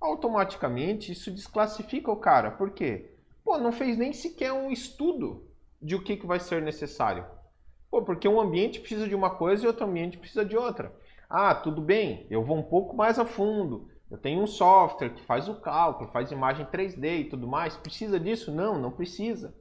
[0.06, 2.52] Automaticamente isso desclassifica o cara.
[2.52, 3.10] Por quê?
[3.44, 5.48] Pô, não fez nem sequer um estudo
[5.82, 7.26] de o que, que vai ser necessário.
[7.90, 10.96] Pô, porque um ambiente precisa de uma coisa e outro ambiente precisa de outra.
[11.28, 13.90] Ah, tudo bem, eu vou um pouco mais a fundo.
[14.10, 17.76] Eu tenho um software que faz o cálculo, faz imagem 3D e tudo mais.
[17.76, 18.52] Precisa disso?
[18.52, 19.56] Não, não precisa.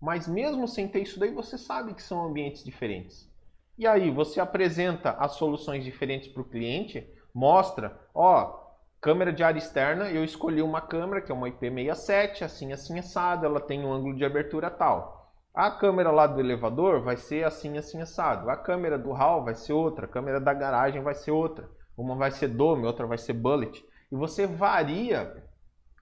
[0.00, 3.30] Mas mesmo sem ter isso daí, você sabe que são ambientes diferentes.
[3.78, 8.63] E aí você apresenta as soluções diferentes para o cliente, mostra, ó,
[9.04, 13.44] câmera de área externa, eu escolhi uma câmera que é uma IP67, assim, assim, assado,
[13.44, 15.30] ela tem um ângulo de abertura tal.
[15.52, 18.48] A câmera lá do elevador vai ser assim, assim, assado.
[18.48, 21.68] A câmera do hall vai ser outra, a câmera da garagem vai ser outra.
[21.98, 23.84] Uma vai ser dome, outra vai ser bullet.
[24.10, 25.36] E você varia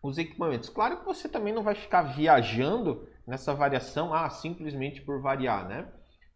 [0.00, 0.68] os equipamentos.
[0.68, 5.88] Claro que você também não vai ficar viajando nessa variação, ah, simplesmente por variar, né?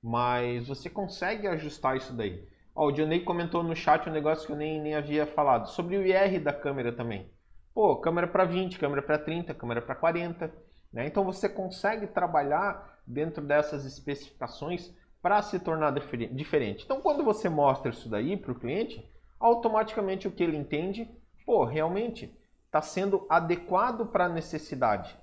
[0.03, 2.45] Mas você consegue ajustar isso daí.
[2.77, 5.97] Ó, o Dionei comentou no chat um negócio que eu nem, nem havia falado, sobre
[5.97, 7.27] o IR da câmera também.
[7.75, 10.53] Pô, câmera para 20, câmera para 30, câmera para 40.
[10.93, 11.07] Né?
[11.07, 15.91] Então você consegue trabalhar dentro dessas especificações para se tornar
[16.33, 16.85] diferente.
[16.85, 19.11] Então quando você mostra isso daí para o cliente,
[19.41, 21.11] automaticamente o que ele entende,
[21.47, 22.31] pô, realmente
[22.67, 25.17] está sendo adequado para a necessidade.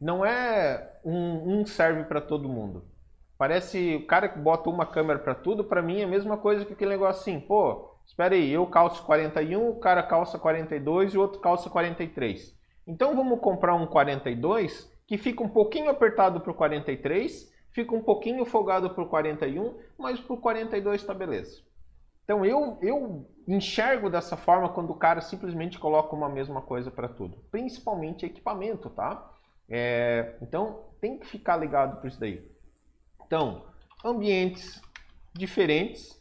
[0.00, 2.84] Não é um, um serve para todo mundo.
[3.38, 6.64] Parece o cara que bota uma câmera para tudo, para mim é a mesma coisa
[6.64, 11.18] que aquele negócio assim, pô, espera aí, eu calço 41, o cara calça 42 e
[11.18, 12.56] o outro calça 43.
[12.86, 18.02] Então vamos comprar um 42 que fica um pouquinho apertado para o 43, fica um
[18.02, 21.60] pouquinho folgado para o 41, mas para o 42 está beleza.
[22.24, 27.08] Então eu, eu enxergo dessa forma quando o cara simplesmente coloca uma mesma coisa para
[27.08, 29.30] tudo, principalmente equipamento, tá?
[29.68, 32.55] É, então tem que ficar ligado para isso daí.
[33.26, 33.64] Então,
[34.04, 34.80] ambientes
[35.34, 36.18] diferentes,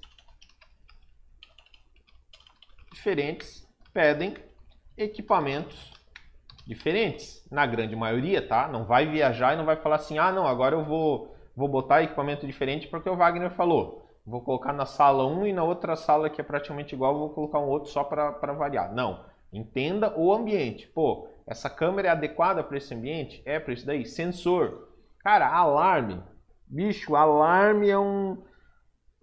[2.91, 4.35] diferentes pedem
[4.97, 5.93] equipamentos
[6.65, 8.67] diferentes, na grande maioria, tá?
[8.67, 12.01] Não vai viajar e não vai falar assim, ah, não, agora eu vou, vou botar
[12.01, 14.03] equipamento diferente porque o Wagner falou.
[14.25, 17.59] Vou colocar na sala um e na outra sala que é praticamente igual, vou colocar
[17.59, 18.91] um outro só para variar.
[18.91, 19.23] Não.
[19.53, 20.87] Entenda o ambiente.
[20.87, 23.43] Pô, essa câmera é adequada para esse ambiente?
[23.45, 24.03] É para isso daí.
[24.05, 24.89] Sensor.
[25.19, 26.21] Cara, alarme.
[26.67, 28.43] Bicho, alarme é um.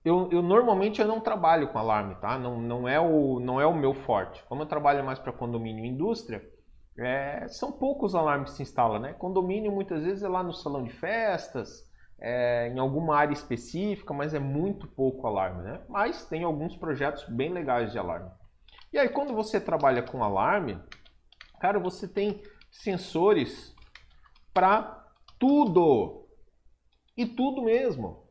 [0.05, 2.39] Eu, eu, normalmente eu não trabalho com alarme, tá?
[2.39, 4.43] Não, não, é, o, não é o meu forte.
[4.45, 6.43] Como eu trabalho mais para condomínio e indústria,
[6.99, 9.13] é, são poucos alarmes que se instalam, né?
[9.13, 11.89] Condomínio muitas vezes é lá no salão de festas,
[12.21, 15.81] é, em alguma área específica, mas é muito pouco alarme, né?
[15.89, 18.31] Mas tem alguns projetos bem legais de alarme.
[18.93, 20.79] E aí, quando você trabalha com alarme,
[21.61, 23.75] cara, você tem sensores
[24.53, 25.05] para
[25.39, 26.22] tudo.
[27.17, 28.23] E tudo mesmo.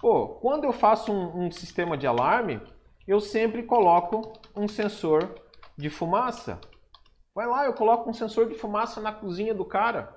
[0.00, 2.60] Pô, quando eu faço um, um, sistema de alarme,
[3.06, 5.34] eu sempre coloco um sensor
[5.76, 6.60] de fumaça.
[7.34, 10.14] Vai lá, eu coloco um sensor de fumaça na cozinha do cara,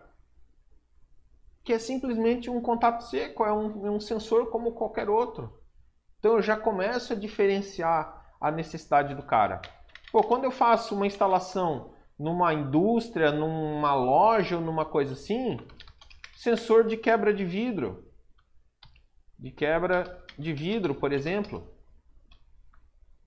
[1.64, 5.62] que é simplesmente um contato seco, é um, um sensor como qualquer outro.
[6.20, 9.62] Então eu já começo a diferenciar a necessidade do cara.
[10.12, 15.60] Pô, quando eu faço uma instalação numa indústria, numa loja ou numa coisa assim,
[16.38, 18.06] sensor de quebra de vidro.
[19.40, 21.68] De quebra de vidro, por exemplo.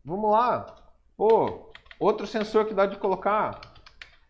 [0.05, 0.77] Vamos lá.
[1.17, 3.61] Pô, outro sensor que dá de colocar.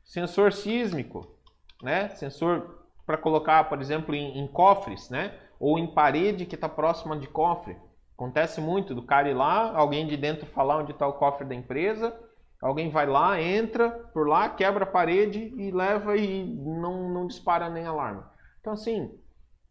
[0.03, 1.38] Sensor sísmico,
[1.83, 2.09] né?
[2.16, 5.38] Sensor para colocar, por exemplo, em, em, cofres, né?
[5.59, 7.77] Ou em parede que está próxima de cofre.
[8.14, 11.55] Acontece muito do cara ir lá, alguém de dentro falar onde está o cofre da
[11.55, 12.19] empresa,
[12.61, 17.69] alguém vai lá, entra por lá, quebra a parede e leva e não, não dispara
[17.69, 18.23] nem alarme.
[18.61, 19.18] Então, assim,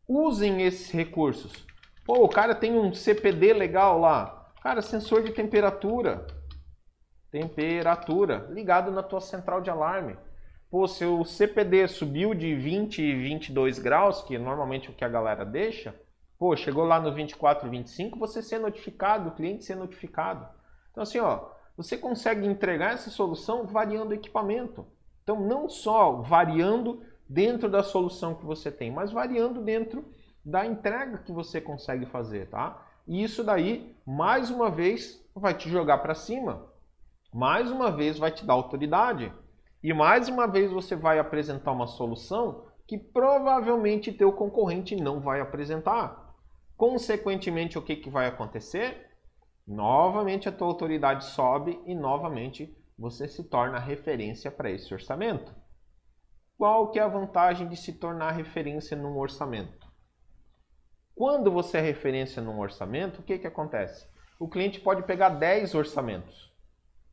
[0.08, 1.66] usem esses recursos.
[2.06, 4.52] Pô, o cara tem um CPD legal lá.
[4.64, 6.26] Cara, sensor de temperatura.
[7.32, 8.48] Temperatura.
[8.50, 10.18] Ligado na tua central de alarme.
[10.70, 15.04] Pô, se o CPD subiu de 20 e 22 graus, que é normalmente o que
[15.04, 15.96] a galera deixa,
[16.38, 20.48] pô, chegou lá no 24, 25, você ser notificado, o cliente ser notificado.
[20.92, 24.86] Então, assim, ó, você consegue entregar essa solução variando o equipamento.
[25.24, 30.04] Então, não só variando dentro da solução que você tem, mas variando dentro
[30.44, 32.84] da entrega que você consegue fazer, tá?
[33.08, 36.68] E isso daí, mais uma vez, vai te jogar para cima.
[37.32, 39.32] Mais uma vez vai te dar autoridade.
[39.84, 45.40] E mais uma vez você vai apresentar uma solução que provavelmente teu concorrente não vai
[45.40, 46.36] apresentar.
[46.76, 49.08] Consequentemente, o que, que vai acontecer?
[49.68, 55.54] Novamente a tua autoridade sobe e novamente você se torna referência para esse orçamento.
[56.60, 59.88] Qual que é a vantagem de se tornar referência num orçamento?
[61.16, 64.06] Quando você é referência num orçamento, o que, que acontece?
[64.38, 66.54] O cliente pode pegar 10 orçamentos.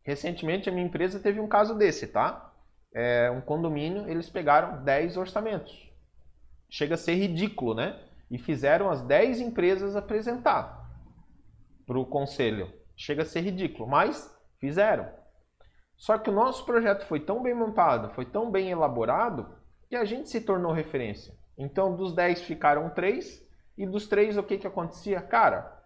[0.03, 2.53] Recentemente a minha empresa teve um caso desse, tá?
[2.93, 5.93] É um condomínio, eles pegaram 10 orçamentos.
[6.69, 8.05] Chega a ser ridículo, né?
[8.29, 10.91] E fizeram as 10 empresas apresentar
[11.87, 12.69] para o conselho.
[12.97, 14.29] Chega a ser ridículo, mas
[14.59, 15.09] fizeram.
[15.97, 19.49] Só que o nosso projeto foi tão bem montado, foi tão bem elaborado,
[19.89, 21.35] que a gente se tornou referência.
[21.57, 23.45] Então, dos 10 ficaram 3,
[23.79, 25.21] e dos 3 o que, que acontecia?
[25.21, 25.83] Cara,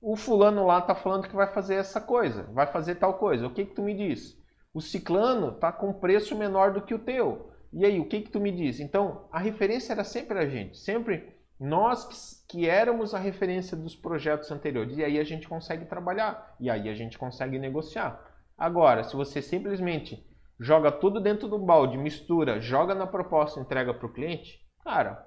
[0.00, 3.46] o fulano lá tá falando que vai fazer essa coisa, vai fazer tal coisa.
[3.46, 4.38] O que, que tu me diz?
[4.72, 7.50] O ciclano tá com preço menor do que o teu.
[7.72, 8.80] E aí, o que, que tu me diz?
[8.80, 13.94] Então, a referência era sempre a gente, sempre nós que, que éramos a referência dos
[13.94, 14.96] projetos anteriores.
[14.96, 18.29] E aí a gente consegue trabalhar, e aí a gente consegue negociar.
[18.60, 20.22] Agora, se você simplesmente
[20.58, 25.26] joga tudo dentro do balde, mistura, joga na proposta entrega para o cliente, cara,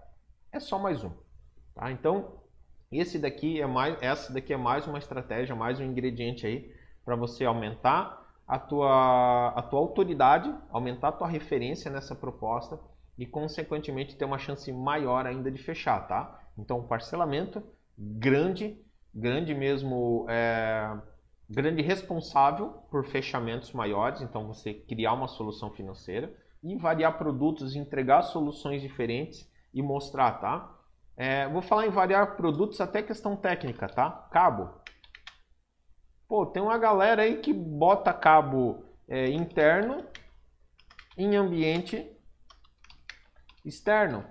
[0.52, 1.10] é só mais um.
[1.74, 1.92] Tá?
[1.92, 2.44] Então,
[2.92, 6.72] esse daqui é mais, essa daqui é mais uma estratégia, mais um ingrediente aí
[7.04, 12.80] para você aumentar a tua, a tua autoridade, aumentar a tua referência nessa proposta
[13.18, 16.40] e, consequentemente, ter uma chance maior ainda de fechar, tá?
[16.56, 17.64] Então, parcelamento
[17.98, 18.80] grande,
[19.12, 20.96] grande mesmo, é,
[21.54, 28.24] grande responsável por fechamentos maiores, então você criar uma solução financeira e variar produtos, entregar
[28.24, 30.80] soluções diferentes e mostrar, tá?
[31.16, 34.10] É, vou falar em variar produtos até questão técnica, tá?
[34.32, 34.82] Cabo.
[36.28, 40.04] Pô, tem uma galera aí que bota cabo é, interno
[41.16, 42.10] em ambiente
[43.64, 44.26] externo.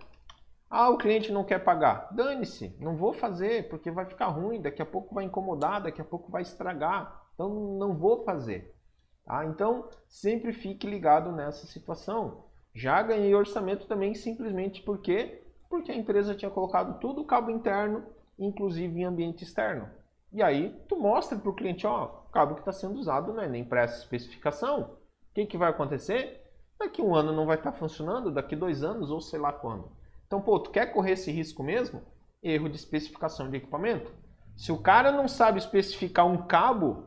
[0.74, 2.08] Ah, o cliente não quer pagar.
[2.12, 6.04] Dane-se, não vou fazer porque vai ficar ruim, daqui a pouco vai incomodar, daqui a
[6.04, 7.26] pouco vai estragar.
[7.34, 8.74] Então não vou fazer.
[9.22, 9.44] Tá?
[9.44, 12.46] Então sempre fique ligado nessa situação.
[12.74, 18.06] Já ganhei orçamento também simplesmente porque porque a empresa tinha colocado tudo o cabo interno,
[18.38, 19.90] inclusive em ambiente externo.
[20.32, 23.42] E aí tu mostra para o cliente, ó, o cabo que está sendo usado não
[23.42, 24.84] é nem para essa especificação.
[24.84, 26.50] O que, que vai acontecer?
[26.78, 30.00] Daqui um ano não vai estar tá funcionando, daqui dois anos ou sei lá quando.
[30.32, 32.02] Então, pô, tu quer correr esse risco mesmo?
[32.42, 34.10] Erro de especificação de equipamento.
[34.56, 37.04] Se o cara não sabe especificar um cabo,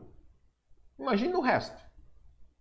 [0.96, 1.76] imagina o resto.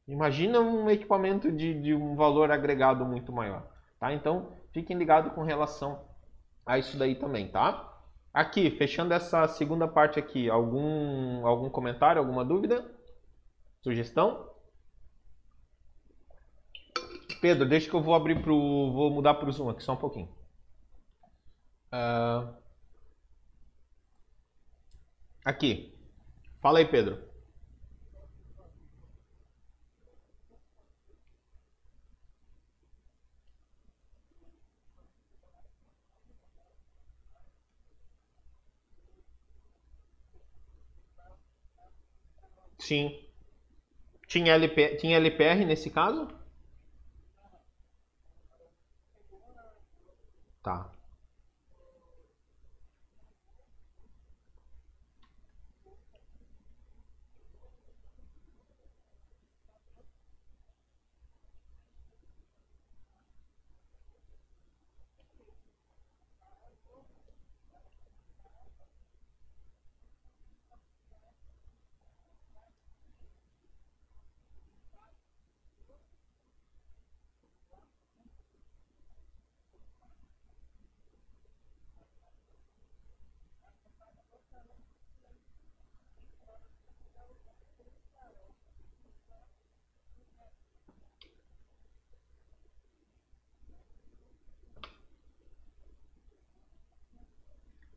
[0.08, 3.72] Imagina um equipamento de, de um valor agregado muito maior.
[4.00, 4.12] Tá?
[4.12, 6.04] Então, fiquem ligados com relação
[6.66, 8.02] a isso daí também, tá?
[8.34, 12.92] Aqui, fechando essa segunda parte aqui, algum, algum comentário, alguma dúvida?
[13.84, 14.50] Sugestão?
[17.40, 18.92] Pedro, deixa que eu vou abrir pro.
[18.92, 20.35] vou mudar para o Zoom aqui só um pouquinho.
[21.92, 22.54] Uh,
[25.46, 25.94] aqui.
[26.62, 27.20] Fala aí, Pedro.
[42.80, 43.12] Sim.
[44.28, 46.28] Tinha, LP, tinha LPR nesse caso?
[50.62, 50.95] Tá.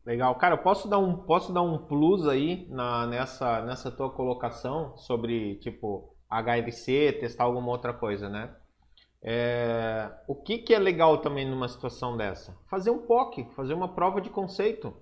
[0.09, 0.35] Legal.
[0.37, 4.97] Cara, eu posso dar um, posso dar um plus aí na, nessa, nessa tua colocação
[4.97, 8.57] sobre, tipo, HLC, testar alguma outra coisa, né?
[9.23, 12.57] É, o que, que é legal também numa situação dessa?
[12.71, 14.97] Fazer um POC, fazer uma prova de conceito.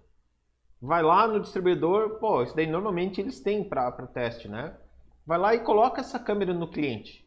[0.83, 4.77] Vai lá no distribuidor, pô, isso daí normalmente eles têm para teste, né?
[5.25, 7.25] Vai lá e coloca essa câmera no cliente.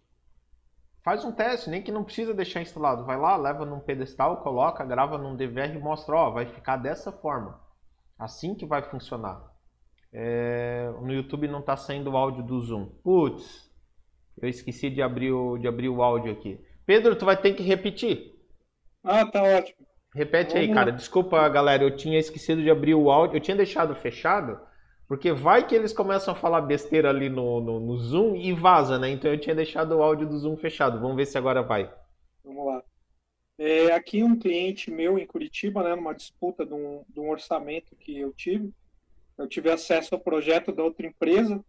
[1.01, 3.05] Faz um teste, nem que não precisa deixar instalado.
[3.05, 7.09] Vai lá, leva num pedestal, coloca, grava num DVR e mostra, ó, vai ficar dessa
[7.09, 7.68] forma.
[8.20, 9.41] Assim que vai funcionar.
[10.11, 12.88] É, no YouTube não está saindo o áudio do Zoom.
[13.01, 13.72] Putz,
[14.41, 16.59] eu esqueci de abrir, o, de abrir o áudio aqui.
[16.86, 18.36] Pedro, tu vai ter que repetir.
[19.03, 19.88] Ah, tá ótimo.
[20.13, 20.91] Repete Vamos aí, cara.
[20.91, 23.38] Desculpa, galera, eu tinha esquecido de abrir o áudio.
[23.38, 24.59] Eu tinha deixado fechado,
[25.07, 28.97] porque vai que eles começam a falar besteira ali no, no, no Zoom e vaza,
[28.97, 29.09] né?
[29.09, 30.99] Então eu tinha deixado o áudio do Zoom fechado.
[30.99, 31.89] Vamos ver se agora vai.
[32.43, 32.82] Vamos lá.
[33.60, 37.93] É, aqui um cliente meu em Curitiba, né, numa disputa de um, de um orçamento
[37.93, 38.72] que eu tive,
[39.38, 41.62] eu tive acesso ao projeto da outra empresa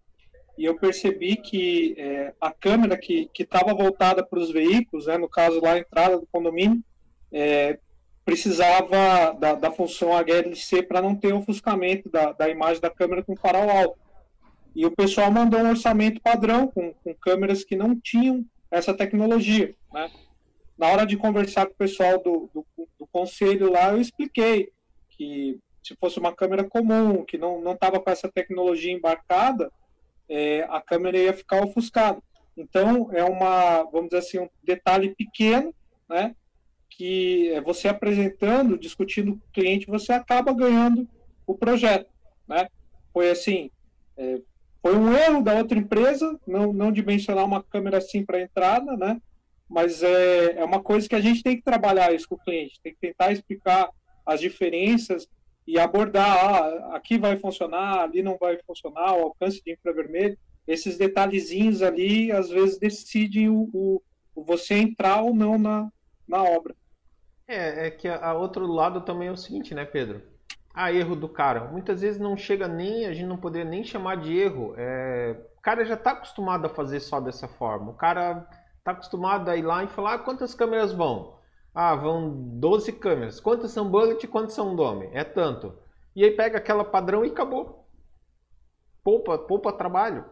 [0.56, 5.28] e eu percebi que é, a câmera que estava voltada para os veículos, né, no
[5.28, 6.80] caso lá a entrada do condomínio,
[7.32, 7.76] é,
[8.24, 13.34] precisava da, da, função HLC para não ter ofuscamento da, da imagem da câmera com
[13.34, 13.98] farol alto.
[14.76, 19.74] E o pessoal mandou um orçamento padrão com, com câmeras que não tinham essa tecnologia,
[19.92, 20.08] né?
[20.80, 22.66] Na hora de conversar com o pessoal do, do,
[22.98, 24.72] do, conselho lá, eu expliquei
[25.10, 29.70] que se fosse uma câmera comum, que não estava com essa tecnologia embarcada,
[30.26, 32.22] é, a câmera ia ficar ofuscada.
[32.56, 35.74] Então, é uma, vamos dizer assim, um detalhe pequeno,
[36.08, 36.34] né?
[36.88, 41.06] Que é você apresentando, discutindo com o cliente, você acaba ganhando
[41.46, 42.08] o projeto,
[42.48, 42.68] né?
[43.12, 43.70] Foi assim,
[44.16, 44.40] é,
[44.80, 49.20] foi um erro da outra empresa não, não dimensionar uma câmera assim para entrada, né?
[49.70, 52.80] Mas é, é uma coisa que a gente tem que trabalhar isso com o cliente,
[52.82, 53.88] tem que tentar explicar
[54.26, 55.28] as diferenças
[55.64, 60.98] e abordar, ah, aqui vai funcionar, ali não vai funcionar, o alcance de infravermelho, esses
[60.98, 64.02] detalhezinhos ali, às vezes decidem o, o,
[64.34, 65.88] o você entrar ou não na,
[66.26, 66.74] na obra.
[67.46, 70.22] É, é que a, a, outro lado também é o seguinte, né, Pedro?
[70.74, 71.64] Ah, erro do cara.
[71.64, 74.74] Muitas vezes não chega nem, a gente não poderia nem chamar de erro.
[74.76, 77.90] É, o cara já está acostumado a fazer só dessa forma.
[77.90, 78.48] O cara
[78.80, 81.38] Está acostumado a ir lá e falar ah, quantas câmeras vão.
[81.74, 83.38] Ah, vão 12 câmeras.
[83.38, 85.10] Quantas são bullet e quantas são dome?
[85.12, 85.78] É tanto.
[86.16, 87.86] E aí pega aquela padrão e acabou.
[89.04, 90.24] Poupa, poupa trabalho.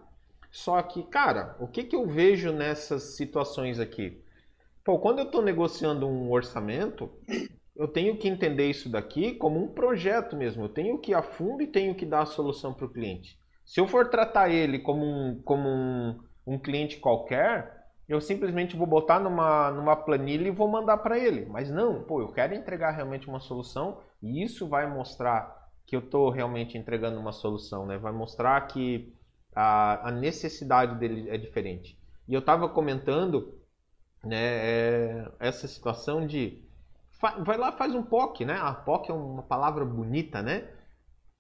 [0.51, 4.25] Só que, cara, o que, que eu vejo nessas situações aqui?
[4.83, 7.11] Pô, quando eu estou negociando um orçamento,
[7.77, 10.65] eu tenho que entender isso daqui como um projeto mesmo.
[10.65, 13.39] Eu tenho que ir a fundo e tenho que dar a solução para o cliente.
[13.67, 17.78] Se eu for tratar ele como um, como um, um cliente qualquer,
[18.09, 21.45] eu simplesmente vou botar numa, numa planilha e vou mandar para ele.
[21.47, 26.01] Mas não, pô, eu quero entregar realmente uma solução e isso vai mostrar que eu
[26.01, 27.99] estou realmente entregando uma solução, né?
[27.99, 29.15] Vai mostrar que
[29.55, 31.99] a, a necessidade dele é diferente.
[32.27, 33.59] E eu estava comentando
[34.25, 36.63] né, é, essa situação de
[37.45, 38.59] vai lá faz um POC, né?
[38.61, 40.71] A POC é uma palavra bonita, né?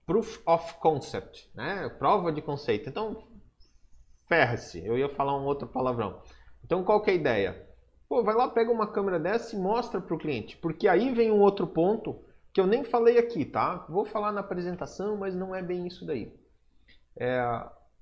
[0.04, 1.88] Proof of Concept, né?
[1.98, 2.88] Prova de conceito.
[2.88, 3.22] Então,
[4.26, 4.84] ferra-se.
[4.84, 6.20] Eu ia falar um outro palavrão.
[6.68, 7.66] Então qual que é a ideia?
[8.06, 11.32] Pô, vai lá, pega uma câmera dessa e mostra para o cliente, porque aí vem
[11.32, 13.86] um outro ponto que eu nem falei aqui, tá?
[13.88, 16.30] Vou falar na apresentação, mas não é bem isso daí.
[17.16, 17.42] É,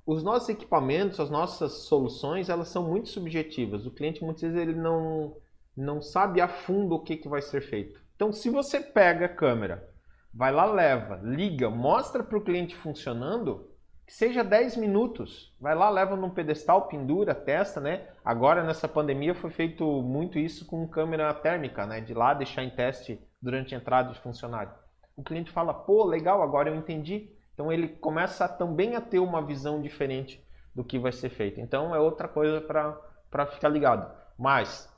[0.04, 3.86] os nossos equipamentos, as nossas soluções, elas são muito subjetivas.
[3.86, 5.36] O cliente muitas vezes ele não,
[5.76, 8.00] não sabe a fundo o que, que vai ser feito.
[8.16, 9.88] Então, se você pega a câmera,
[10.34, 13.70] vai lá, leva, liga, mostra para o cliente funcionando,
[14.06, 15.52] que seja 10 minutos.
[15.60, 18.06] Vai lá, leva num pedestal, pendura, testa, né?
[18.24, 22.00] Agora nessa pandemia foi feito muito isso com câmera térmica, né?
[22.00, 24.72] De lá deixar em teste durante a entrada de funcionário.
[25.16, 27.30] O cliente fala, pô, legal, agora eu entendi.
[27.52, 30.40] Então ele começa também a ter uma visão diferente
[30.74, 31.58] do que vai ser feito.
[31.60, 34.14] Então é outra coisa para ficar ligado.
[34.38, 34.88] Mas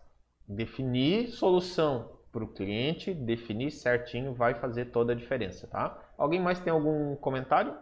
[0.46, 5.96] definir solução para o cliente, definir certinho vai fazer toda a diferença, tá?
[6.18, 7.74] Alguém mais tem algum comentário?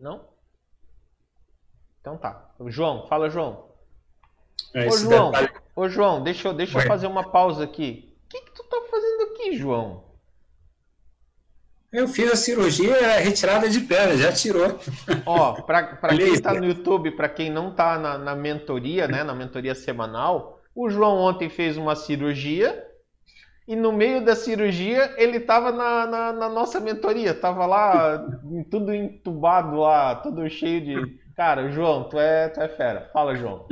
[0.00, 0.24] Não?
[2.00, 2.50] Então tá.
[2.68, 3.68] João, fala João.
[4.72, 5.52] É ô João, detalhe...
[5.76, 8.16] ô João, deixa, eu, deixa eu fazer uma pausa aqui.
[8.24, 10.04] O que, que tu tá fazendo aqui, João?
[11.92, 14.78] Eu fiz a cirurgia retirada de perna, já tirou.
[15.26, 19.34] Ó, para quem está no YouTube, para quem não está na, na mentoria, né, na
[19.34, 22.89] mentoria semanal, o João ontem fez uma cirurgia
[23.70, 28.18] e no meio da cirurgia ele estava na, na, na, nossa mentoria, estava lá
[28.68, 31.20] tudo entubado lá, tudo cheio de.
[31.36, 33.08] Cara, João, tu é, tu é fera.
[33.12, 33.68] Fala, João.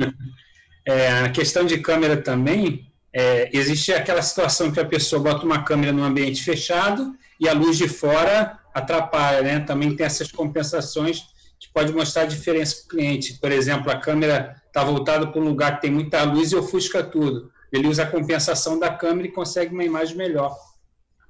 [0.87, 5.65] É, a questão de câmera também, é, existe aquela situação que a pessoa bota uma
[5.65, 9.59] câmera num ambiente fechado e a luz de fora atrapalha, né?
[9.59, 11.25] Também tem essas compensações
[11.59, 13.33] que pode mostrar a diferença para o cliente.
[13.33, 17.03] Por exemplo, a câmera está voltada para um lugar que tem muita luz e ofusca
[17.03, 17.51] tudo.
[17.71, 20.57] Ele usa a compensação da câmera e consegue uma imagem melhor.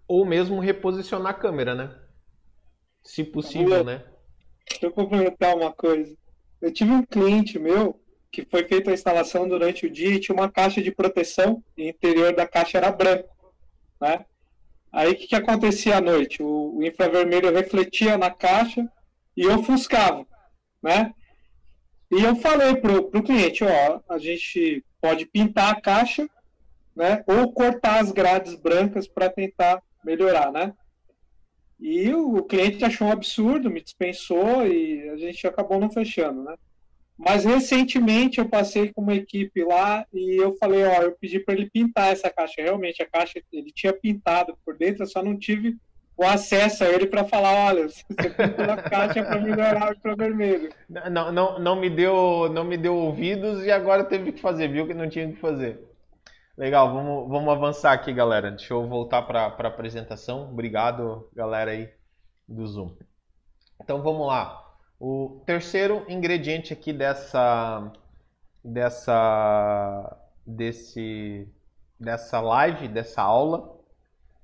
[0.08, 1.96] Ou mesmo reposicionar a câmera, né?
[3.04, 4.04] Se possível, eu, né?
[4.70, 6.16] Deixa eu complementar uma coisa.
[6.62, 8.00] Eu tive um cliente meu
[8.32, 11.86] que foi feita a instalação durante o dia e tinha uma caixa de proteção e
[11.86, 13.30] o interior da caixa era branco,
[14.00, 14.26] né?
[14.92, 16.42] Aí o que, que acontecia à noite?
[16.42, 18.88] O, o, infravermelho refletia na caixa
[19.36, 20.26] e ofuscava,
[20.82, 21.14] né?
[22.12, 26.30] E eu falei pro, pro cliente, ó, a gente pode pintar a caixa,
[26.96, 27.24] né?
[27.28, 30.74] Ou cortar as grades brancas para tentar melhorar, né?
[31.80, 36.56] E o cliente achou um absurdo, me dispensou e a gente acabou não fechando, né?
[37.18, 41.54] Mas recentemente eu passei com uma equipe lá e eu falei, ó, eu pedi para
[41.54, 42.62] ele pintar essa caixa.
[42.62, 45.78] Realmente a caixa ele tinha pintado por dentro, eu só não tive
[46.20, 50.70] o acesso a ele para falar, olha, você pintou a caixa para melhorar o vermelho.
[50.90, 54.86] Não, não, não me deu, não me deu ouvidos e agora teve que fazer, viu
[54.86, 55.80] que não tinha que fazer.
[56.58, 58.52] Legal, vamos, vamos avançar aqui, galera.
[58.52, 60.52] Deixa eu voltar para a apresentação.
[60.52, 61.90] Obrigado, galera aí
[62.46, 62.98] do Zoom.
[63.82, 64.76] Então vamos lá.
[65.00, 67.94] O terceiro ingrediente aqui dessa
[68.62, 71.48] dessa desse
[71.98, 73.80] dessa live, dessa aula,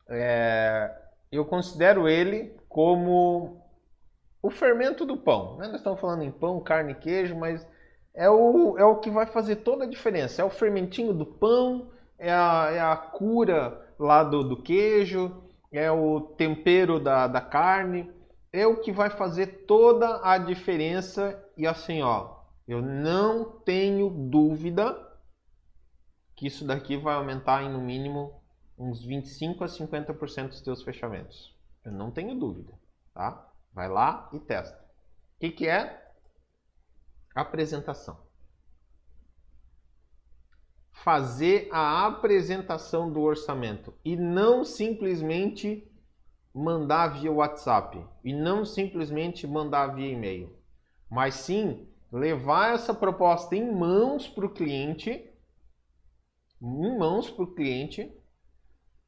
[0.10, 3.62] é, eu considero ele como
[4.42, 5.58] o fermento do pão.
[5.58, 5.68] Né?
[5.68, 7.68] Nós estamos falando em pão, carne e queijo, mas
[8.14, 10.42] é o, é o que vai fazer toda a diferença.
[10.42, 15.92] É o fermentinho do pão, é a, é a cura lá do, do queijo, é
[15.92, 18.14] o tempero da, da carne
[18.56, 21.44] é o que vai fazer toda a diferença.
[21.58, 24.98] E assim, ó, eu não tenho dúvida
[26.36, 28.42] que isso daqui vai aumentar em no mínimo
[28.78, 31.56] uns 25 a 50% dos teus fechamentos.
[31.84, 32.74] Eu não tenho dúvida,
[33.14, 33.52] tá?
[33.74, 34.78] Vai lá e testa.
[35.36, 36.14] O que, que é?
[37.34, 38.26] Apresentação.
[40.92, 45.92] Fazer a apresentação do orçamento e não simplesmente
[46.54, 50.58] mandar via WhatsApp e não simplesmente mandar via e-mail,
[51.10, 55.30] mas sim levar essa proposta em mãos para o cliente,
[56.62, 58.10] em mãos para o cliente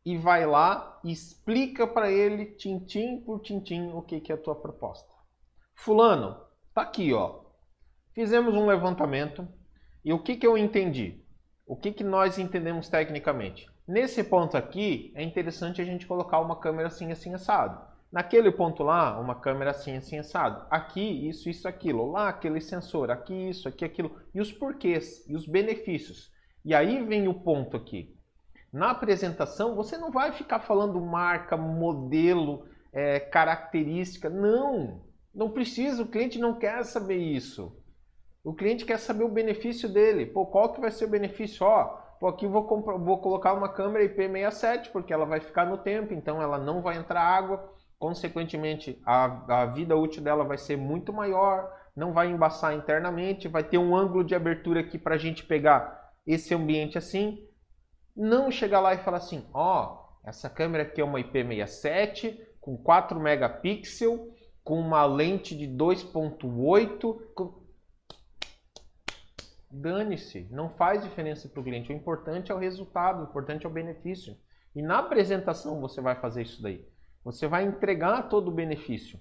[0.07, 4.41] e vai lá e explica para ele tintim por tintim o que, que é a
[4.41, 5.11] tua proposta.
[5.75, 6.39] Fulano,
[6.73, 7.41] tá aqui, ó.
[8.13, 9.45] Fizemos um levantamento
[10.05, 11.21] e o que, que eu entendi?
[11.65, 13.69] O que, que nós entendemos tecnicamente?
[13.85, 17.85] Nesse ponto aqui, é interessante a gente colocar uma câmera assim, assim, assado.
[18.09, 20.65] Naquele ponto lá, uma câmera assim, assim, assado.
[20.69, 22.09] Aqui, isso, isso, aquilo.
[22.09, 23.11] Lá, aquele sensor.
[23.11, 24.17] Aqui, isso, aqui, aquilo.
[24.33, 26.31] E os porquês, e os benefícios.
[26.63, 28.16] E aí vem o ponto aqui.
[28.71, 34.29] Na apresentação, você não vai ficar falando marca, modelo, é, característica.
[34.29, 35.01] Não,
[35.33, 36.03] não precisa.
[36.03, 37.75] O cliente não quer saber isso.
[38.43, 40.25] O cliente quer saber o benefício dele.
[40.25, 41.65] Pô, qual que vai ser o benefício?
[41.65, 42.65] Ó, Pô, aqui vou,
[42.99, 46.97] vou colocar uma câmera IP67 porque ela vai ficar no tempo, então ela não vai
[46.97, 52.73] entrar água, consequentemente a, a vida útil dela vai ser muito maior, não vai embaçar
[52.73, 57.46] internamente, vai ter um ângulo de abertura aqui para a gente pegar esse ambiente assim.
[58.17, 62.75] Não chegar lá e falar assim, ó, oh, essa câmera aqui é uma IP67 com
[62.75, 64.19] 4 megapixels,
[64.63, 67.53] com uma lente de 2.8,
[69.69, 71.91] dane-se, não faz diferença para o cliente.
[71.91, 74.35] O importante é o resultado, o importante é o benefício.
[74.75, 76.85] E na apresentação você vai fazer isso daí.
[77.23, 79.19] Você vai entregar todo o benefício.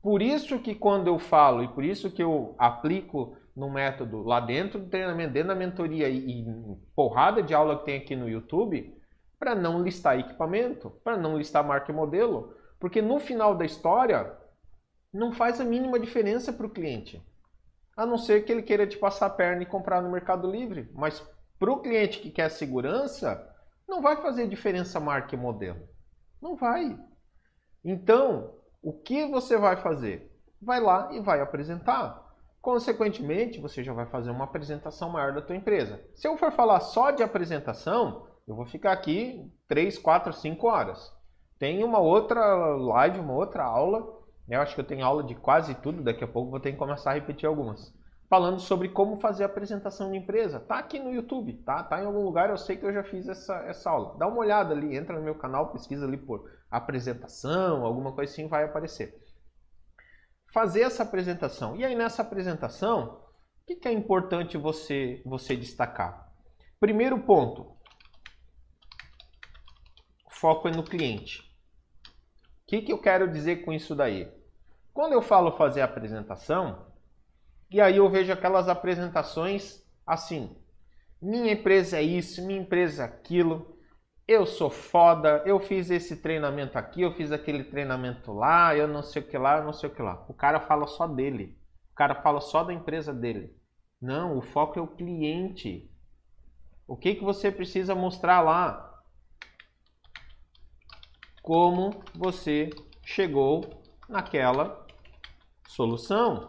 [0.00, 4.40] Por isso que quando eu falo e por isso que eu aplico no método lá
[4.40, 6.46] dentro do treinamento, dentro da mentoria e, e
[6.94, 8.96] porrada de aula que tem aqui no YouTube,
[9.38, 14.38] para não listar equipamento, para não listar marca e modelo, porque no final da história
[15.12, 17.22] Não faz a mínima diferença para o cliente.
[17.96, 20.90] A não ser que ele queira te passar a perna e comprar no Mercado Livre.
[20.94, 21.20] Mas
[21.58, 23.48] para o cliente que quer segurança,
[23.88, 25.88] não vai fazer diferença marca e modelo.
[26.40, 26.98] Não vai.
[27.84, 30.30] Então, o que você vai fazer?
[30.60, 32.21] Vai lá e vai apresentar.
[32.62, 36.00] Consequentemente, você já vai fazer uma apresentação maior da tua empresa.
[36.14, 41.12] Se eu for falar só de apresentação, eu vou ficar aqui 3, 4, 5 horas.
[41.58, 44.16] Tem uma outra live, uma outra aula.
[44.48, 46.78] Eu acho que eu tenho aula de quase tudo, daqui a pouco vou ter que
[46.78, 47.92] começar a repetir algumas.
[48.28, 50.60] Falando sobre como fazer apresentação de empresa.
[50.60, 51.82] Tá aqui no YouTube, tá?
[51.82, 54.14] Tá em algum lugar, eu sei que eu já fiz essa, essa aula.
[54.18, 58.46] Dá uma olhada ali, entra no meu canal, pesquisa ali por apresentação, alguma coisa assim
[58.46, 59.21] vai aparecer.
[60.52, 61.76] Fazer essa apresentação.
[61.76, 63.20] E aí nessa apresentação,
[63.62, 66.32] o que, que é importante você, você destacar?
[66.78, 67.76] Primeiro ponto,
[70.28, 71.52] foco é no cliente
[72.72, 74.32] que, que eu quero dizer com isso daí?
[74.94, 76.86] Quando eu falo fazer apresentação,
[77.70, 80.56] e aí eu vejo aquelas apresentações assim:
[81.20, 83.71] minha empresa é isso, minha empresa é aquilo,
[84.26, 89.02] eu sou foda, eu fiz esse treinamento aqui, eu fiz aquele treinamento lá, eu não
[89.02, 90.24] sei o que lá, eu não sei o que lá.
[90.28, 91.58] O cara fala só dele,
[91.92, 93.56] o cara fala só da empresa dele.
[94.00, 95.90] Não, o foco é o cliente.
[96.86, 98.92] O que, que você precisa mostrar lá?
[101.42, 102.70] como você
[103.02, 104.86] chegou naquela
[105.66, 106.46] solução.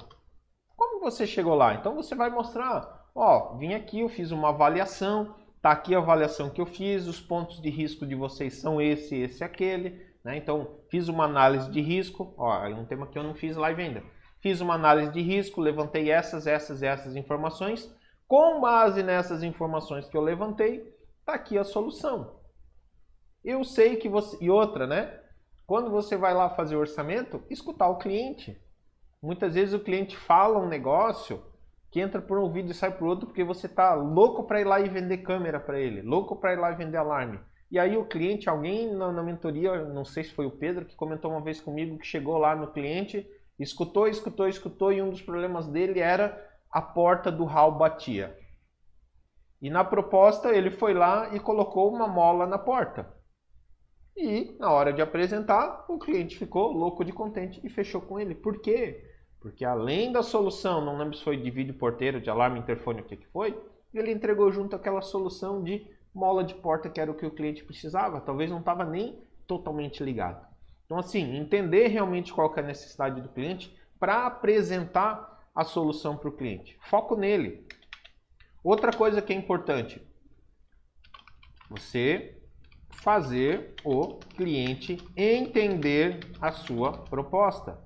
[0.78, 1.74] Como você chegou lá?
[1.74, 6.50] Então você vai mostrar, ó, vim aqui, eu fiz uma avaliação, tá aqui a avaliação
[6.50, 10.36] que eu fiz, os pontos de risco de vocês são esse, esse, aquele, né?
[10.36, 13.82] Então fiz uma análise de risco, ó, é um tema que eu não fiz live
[13.82, 14.04] ainda.
[14.42, 17.90] Fiz uma análise de risco, levantei essas, essas, essas informações.
[18.28, 20.84] Com base nessas informações que eu levantei,
[21.26, 22.42] tá aqui a solução.
[23.42, 24.38] Eu sei que você.
[24.42, 25.18] E outra, né?
[25.66, 28.62] Quando você vai lá fazer o orçamento, escutar o cliente.
[29.22, 31.42] Muitas vezes o cliente fala um negócio
[31.94, 34.64] que entra por um vídeo e sai por outro porque você tá louco para ir
[34.64, 37.40] lá e vender câmera para ele, louco para ir lá e vender alarme.
[37.70, 40.96] E aí o cliente, alguém na, na, mentoria, não sei se foi o Pedro que
[40.96, 43.30] comentou uma vez comigo que chegou lá no cliente,
[43.60, 46.36] escutou, escutou, escutou e um dos problemas dele era
[46.72, 48.36] a porta do hall batia.
[49.62, 53.08] E na proposta ele foi lá e colocou uma mola na porta.
[54.18, 58.34] E na hora de apresentar, o cliente ficou louco de contente e fechou com ele.
[58.34, 59.13] Por quê?
[59.44, 63.04] Porque além da solução, não lembro se foi de vídeo porteiro, de alarme, interfone, o
[63.04, 63.62] que, que foi,
[63.94, 65.86] ele entregou junto aquela solução de
[66.16, 68.22] mola de porta que era o que o cliente precisava.
[68.22, 70.48] Talvez não estava nem totalmente ligado.
[70.86, 76.30] Então, assim, entender realmente qual é a necessidade do cliente para apresentar a solução para
[76.30, 76.78] o cliente.
[76.80, 77.68] Foco nele.
[78.64, 80.02] Outra coisa que é importante,
[81.70, 82.42] você
[82.92, 87.83] fazer o cliente entender a sua proposta.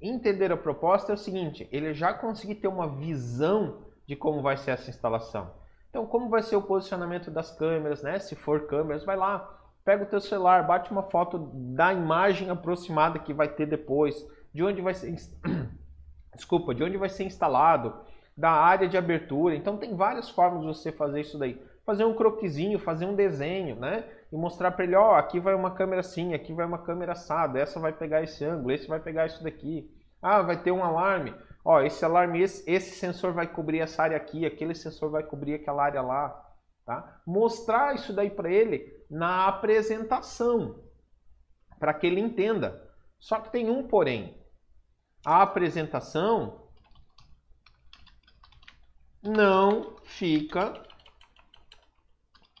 [0.00, 4.56] Entender a proposta é o seguinte, ele já conseguir ter uma visão de como vai
[4.56, 5.50] ser essa instalação.
[5.90, 8.18] Então, como vai ser o posicionamento das câmeras, né?
[8.18, 13.18] Se for câmeras, vai lá, pega o teu celular, bate uma foto da imagem aproximada
[13.18, 14.24] que vai ter depois,
[14.54, 15.14] de onde vai ser,
[16.34, 17.94] desculpa, de onde vai ser instalado,
[18.36, 19.56] da área de abertura.
[19.56, 23.74] Então, tem várias formas de você fazer isso daí fazer um croquisinho, fazer um desenho,
[23.76, 24.04] né?
[24.30, 27.58] E mostrar para ele, ó, aqui vai uma câmera assim, aqui vai uma câmera assada,
[27.58, 29.90] essa vai pegar esse ângulo, esse vai pegar isso daqui.
[30.20, 31.34] Ah, vai ter um alarme.
[31.64, 35.54] Ó, esse alarme, esse, esse sensor vai cobrir essa área aqui, aquele sensor vai cobrir
[35.54, 36.54] aquela área lá,
[36.84, 37.20] tá?
[37.26, 40.82] Mostrar isso daí para ele na apresentação,
[41.78, 42.86] para que ele entenda.
[43.18, 44.36] Só que tem um porém.
[45.24, 46.68] A apresentação
[49.22, 50.72] não fica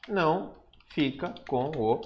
[0.08, 0.57] não
[0.90, 2.00] fica com o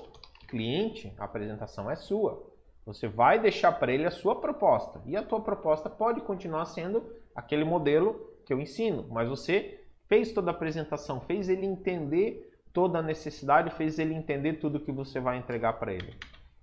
[0.48, 2.50] cliente, a apresentação é sua.
[2.84, 7.04] Você vai deixar para ele a sua proposta e a tua proposta pode continuar sendo
[7.34, 12.98] aquele modelo que eu ensino, mas você fez toda a apresentação, fez ele entender toda
[12.98, 16.14] a necessidade, fez ele entender tudo que você vai entregar para ele.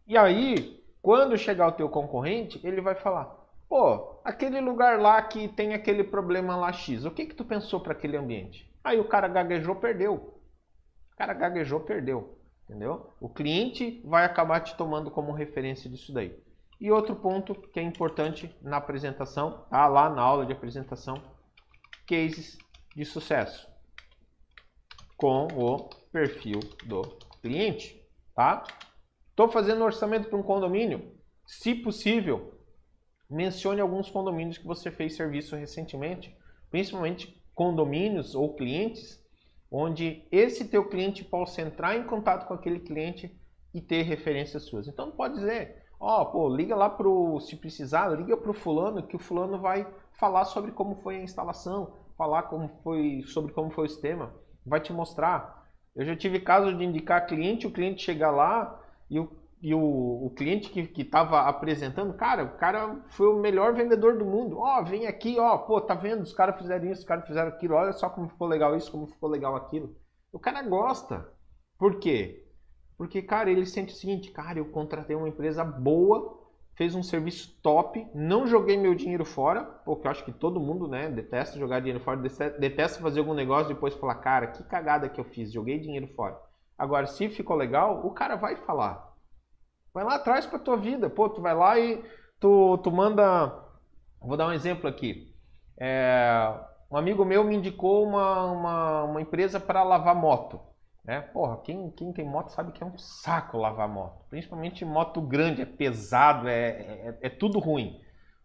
[0.05, 3.35] E aí, quando chegar o teu concorrente, ele vai falar:
[3.69, 7.79] "Pô, aquele lugar lá que tem aquele problema lá X, o que que tu pensou
[7.79, 10.38] para aquele ambiente?" Aí o cara gaguejou, perdeu
[11.19, 12.39] cara gaguejou, perdeu.
[12.63, 13.11] Entendeu?
[13.19, 16.39] O cliente vai acabar te tomando como referência disso daí.
[16.79, 21.21] E outro ponto que é importante na apresentação, tá lá na aula de apresentação,
[22.07, 22.57] cases
[22.95, 23.67] de sucesso
[25.17, 27.01] com o perfil do
[27.41, 28.01] cliente,
[28.33, 28.63] tá?
[29.29, 31.11] Estou fazendo orçamento para um condomínio,
[31.45, 32.57] se possível,
[33.29, 36.33] mencione alguns condomínios que você fez serviço recentemente,
[36.71, 39.19] principalmente condomínios ou clientes
[39.71, 43.35] onde esse teu cliente possa entrar em contato com aquele cliente
[43.73, 44.87] e ter referências suas.
[44.87, 49.17] Então pode dizer, Ó, oh, pô, liga lá pro, se precisar, liga pro fulano que
[49.17, 53.85] o fulano vai falar sobre como foi a instalação, falar como foi, sobre como foi
[53.85, 54.33] o sistema,
[54.65, 55.67] vai te mostrar.
[55.93, 59.29] Eu já tive caso de indicar cliente, o cliente chegar lá e o,
[59.61, 64.25] e o, o cliente que estava apresentando, cara, o cara foi o melhor vendedor do
[64.25, 64.57] mundo.
[64.57, 66.21] Ó, oh, vem aqui, ó, pô, tá vendo?
[66.21, 69.07] Os caras fizeram isso, os caras fizeram aquilo, olha só como ficou legal isso, como
[69.07, 69.95] ficou legal aquilo.
[70.31, 71.27] O cara gosta.
[71.77, 72.45] Por quê?
[72.97, 76.39] Porque, cara, ele sente o seguinte, cara, eu contratei uma empresa boa,
[76.75, 80.87] fez um serviço top, não joguei meu dinheiro fora, porque eu acho que todo mundo,
[80.87, 82.21] né, detesta jogar dinheiro fora,
[82.59, 86.07] detesta fazer algum negócio e depois falar, cara, que cagada que eu fiz, joguei dinheiro
[86.15, 86.39] fora.
[86.77, 89.08] Agora, se ficou legal, o cara vai falar.
[89.99, 92.01] Vai lá atrás pra tua vida, pô, tu vai lá e
[92.39, 93.53] tu, tu manda...
[94.21, 95.35] Vou dar um exemplo aqui.
[95.77, 96.57] É,
[96.89, 100.57] um amigo meu me indicou uma, uma, uma empresa para lavar moto.
[101.03, 101.19] Né?
[101.19, 104.23] Porra, quem, quem tem moto sabe que é um saco lavar moto.
[104.29, 107.99] Principalmente moto grande, é pesado, é, é, é tudo ruim.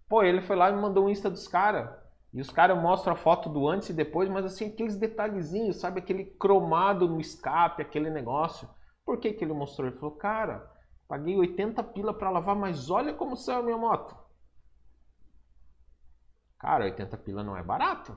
[0.08, 1.88] Pô, ele foi lá e me mandou um Insta dos caras.
[2.32, 6.00] E os caras mostram a foto do antes e depois, mas assim, aqueles detalhezinhos, sabe?
[6.00, 8.68] Aquele cromado no escape, aquele negócio.
[9.06, 9.86] Por que, que ele mostrou?
[9.86, 10.73] Ele falou, cara,
[11.08, 14.16] paguei 80 pila para lavar, mas olha como saiu a minha moto.
[16.58, 18.16] Cara, 80 pila não é barato.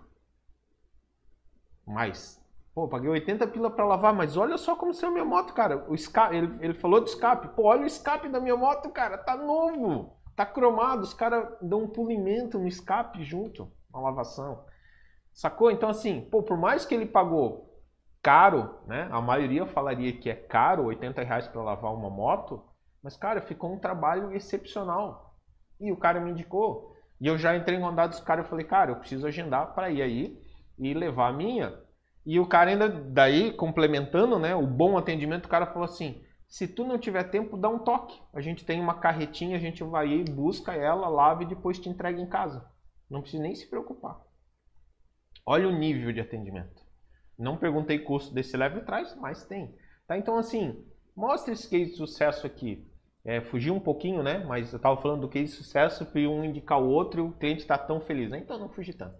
[1.85, 2.41] Mas
[2.77, 5.83] Pô, paguei 80 pila para lavar, mas olha só como saiu minha moto, cara.
[5.89, 7.47] O escape, ele, ele falou do escape.
[7.55, 9.17] Pô, olha o escape da minha moto, cara.
[9.17, 10.15] Tá novo.
[10.35, 11.01] Tá cromado.
[11.01, 13.67] Os caras dão um polimento no escape junto.
[13.91, 14.63] Uma lavação.
[15.33, 15.71] Sacou?
[15.71, 17.81] Então, assim, pô, por mais que ele pagou
[18.21, 19.09] caro, né?
[19.11, 22.63] A maioria falaria que é caro, 80 reais para lavar uma moto.
[23.03, 25.35] Mas, cara, ficou um trabalho excepcional.
[25.79, 26.95] E o cara me indicou.
[27.19, 29.89] E eu já entrei em contato dos caras e falei, cara, eu preciso agendar para
[29.89, 30.41] ir aí
[30.77, 31.79] e levar a minha.
[32.25, 36.67] E o cara ainda, daí, complementando, né, o bom atendimento, o cara falou assim, se
[36.67, 38.21] tu não tiver tempo, dá um toque.
[38.33, 41.89] A gente tem uma carretinha, a gente vai aí, busca ela, lava e depois te
[41.89, 42.69] entrega em casa.
[43.09, 44.19] Não precisa nem se preocupar.
[45.45, 46.85] Olha o nível de atendimento.
[47.37, 49.75] Não perguntei custo desse leve atrás, mas tem.
[50.05, 50.17] Tá?
[50.17, 50.85] Então, assim,
[51.17, 52.87] mostra esse case de sucesso aqui.
[53.25, 53.41] É,
[53.71, 54.37] um pouquinho, né?
[54.47, 57.33] Mas eu estava falando do case de sucesso para um indicar o outro e o
[57.33, 58.29] cliente está tão feliz.
[58.29, 58.37] Né?
[58.37, 59.17] Então, não fugi tanto.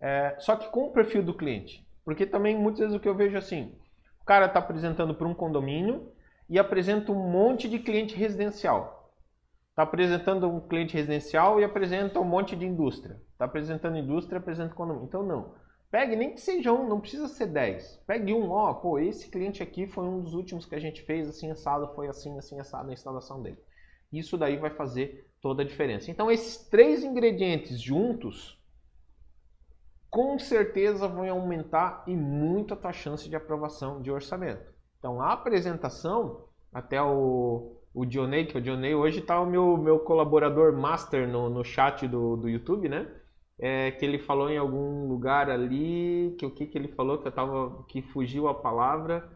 [0.00, 1.86] É, só que com o perfil do cliente.
[2.04, 3.76] Porque também muitas vezes o que eu vejo assim,
[4.20, 6.10] o cara está apresentando para um condomínio
[6.48, 9.12] e apresenta um monte de cliente residencial.
[9.70, 13.20] Está apresentando um cliente residencial e apresenta um monte de indústria.
[13.32, 15.06] Está apresentando indústria, apresenta condomínio.
[15.06, 15.54] Então não.
[15.90, 18.02] Pegue nem que seja um, não precisa ser 10.
[18.06, 21.28] Pegue um, ó, pô, esse cliente aqui foi um dos últimos que a gente fez
[21.28, 23.58] assim assado, foi assim, assim assado na instalação dele.
[24.12, 26.10] Isso daí vai fazer toda a diferença.
[26.10, 28.58] Então esses três ingredientes juntos
[30.10, 34.72] com certeza vão aumentar e muito a tua chance de aprovação de orçamento.
[34.98, 39.98] Então, a apresentação, até o, o Dionei, que o Dionei hoje está o meu, meu
[40.00, 43.06] colaborador master no, no chat do, do YouTube, né?
[43.58, 47.26] É, que ele falou em algum lugar ali, que o que, que ele falou, que
[47.26, 49.28] eu tava, que fugiu a palavra.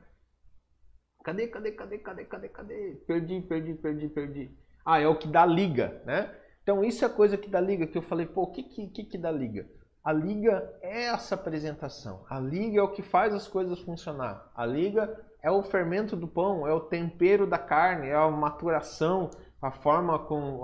[1.24, 3.02] Cadê, cadê, cadê, cadê, cadê, cadê?
[3.06, 4.50] Perdi, perdi, perdi, perdi.
[4.84, 6.34] Ah, é o que dá liga, né?
[6.62, 9.04] Então isso é coisa que dá liga, que eu falei, pô, o que, que, que,
[9.04, 9.68] que dá liga?
[10.04, 12.24] A liga é essa apresentação.
[12.28, 14.50] A liga é o que faz as coisas funcionar.
[14.54, 19.30] A liga é o fermento do pão, é o tempero da carne, é a maturação,
[19.60, 20.60] a forma com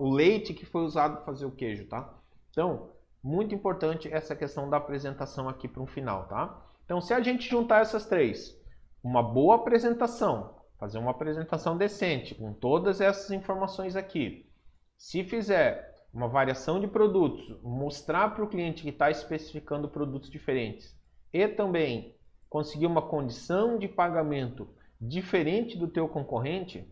[0.00, 2.12] o leite que foi usado para fazer o queijo, tá?
[2.54, 6.64] Então, muito importante essa questão da apresentação aqui para um final, tá?
[6.84, 8.56] Então, se a gente juntar essas três,
[9.02, 14.48] uma boa apresentação, fazer uma apresentação decente com todas essas informações aqui,
[14.96, 20.96] se fizer uma variação de produtos, mostrar para o cliente que está especificando produtos diferentes
[21.32, 22.14] e também
[22.48, 24.68] conseguir uma condição de pagamento
[25.00, 26.88] diferente do teu concorrente,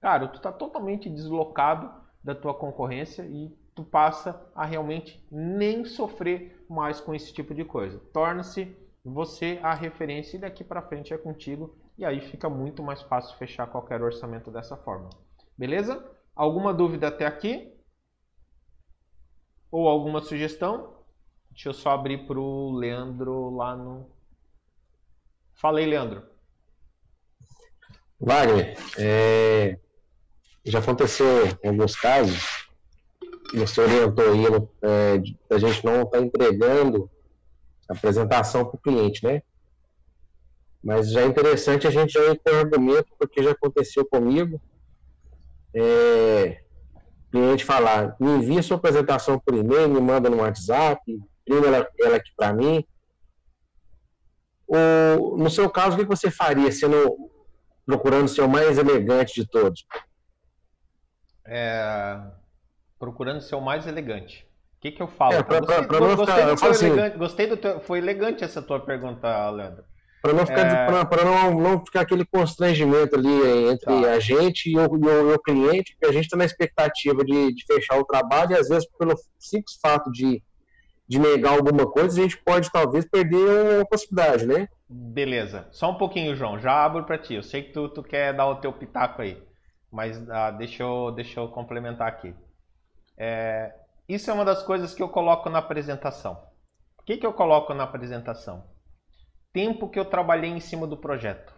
[0.00, 1.92] cara, tu está totalmente deslocado
[2.24, 7.64] da tua concorrência e tu passa a realmente nem sofrer mais com esse tipo de
[7.64, 7.98] coisa.
[8.12, 13.02] Torna-se você a referência e daqui para frente é contigo e aí fica muito mais
[13.02, 15.10] fácil fechar qualquer orçamento dessa forma.
[15.56, 16.04] Beleza?
[16.34, 17.72] Alguma dúvida até aqui?
[19.72, 20.94] ou alguma sugestão?
[21.50, 24.10] Deixa eu só abrir para o Leandro lá no.
[25.54, 26.22] Falei, Leandro.
[28.20, 29.78] Wagner, é...
[30.64, 31.26] já aconteceu
[31.64, 32.61] em alguns casos,
[33.58, 34.44] você orientou aí
[34.82, 37.10] é, a gente não estar tá entregando
[37.88, 39.42] a apresentação para o cliente, né?
[40.82, 44.60] Mas já é interessante a gente já ir com argumento, porque já aconteceu comigo.
[45.74, 46.62] É,
[47.30, 52.16] cliente falar, me envia sua apresentação por e-mail, me manda no WhatsApp, imprime ela, ela
[52.16, 52.84] aqui para mim.
[54.66, 57.30] Ou, no seu caso, o que você faria, sendo
[57.86, 59.86] procurando ser o mais elegante de todos?
[61.46, 62.20] é,
[63.06, 64.46] procurando ser o mais elegante.
[64.78, 65.32] O que, que eu falo?
[65.34, 67.56] É, pra- gostei, pra- pra não gostei ficar- do eu teu falo elegante, gostei do
[67.56, 69.82] teu, foi elegante essa tua pergunta, Leandro.
[70.22, 70.60] Para não ficar,
[71.00, 71.04] É.
[71.04, 74.12] pra, não, não ficar aquele constrangimento ali eh, entre Tá.
[74.12, 77.24] a gente e o, e o- e o cliente, que a gente está na expectativa
[77.24, 80.40] de, de fechar o trabalho e às vezes pelo simples fato de,
[81.08, 84.68] de negar alguma coisa, a gente pode talvez perder uma possibilidade, né?
[84.88, 85.66] Beleza.
[85.72, 86.56] Só um pouquinho, João.
[86.60, 87.34] Já abro para ti.
[87.34, 89.42] Eu sei que tu, tu quer dar o teu pitaco aí,
[89.90, 92.32] mas ah, deixa, eu, deixa eu complementar aqui.
[93.24, 93.72] É,
[94.08, 96.44] isso é uma das coisas que eu coloco na apresentação.
[96.98, 98.64] O que, que eu coloco na apresentação?
[99.52, 101.54] Tempo que eu trabalhei em cima do projeto.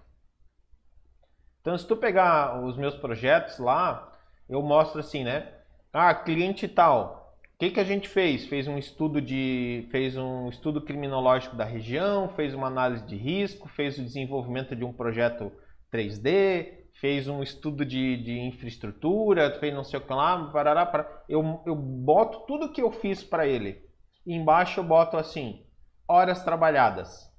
[1.62, 4.12] Então, se tu pegar os meus projetos lá,
[4.47, 5.55] eu mostro assim, né?
[5.91, 7.35] Ah, cliente tal.
[7.55, 8.45] O que, que a gente fez?
[8.47, 13.71] Fez um estudo de, fez um estudo criminológico da região, fez uma análise de risco,
[13.71, 15.51] fez o desenvolvimento de um projeto
[15.91, 21.24] 3D, fez um estudo de, de infraestrutura, fez não sei o que lá, parará, parará.
[21.28, 23.88] Eu, eu boto tudo que eu fiz para ele.
[24.24, 25.66] E embaixo eu boto assim,
[26.09, 27.30] horas trabalhadas,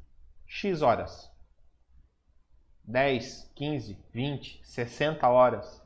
[0.45, 1.31] x horas.
[2.83, 5.81] 10, 15, 20, 60 horas.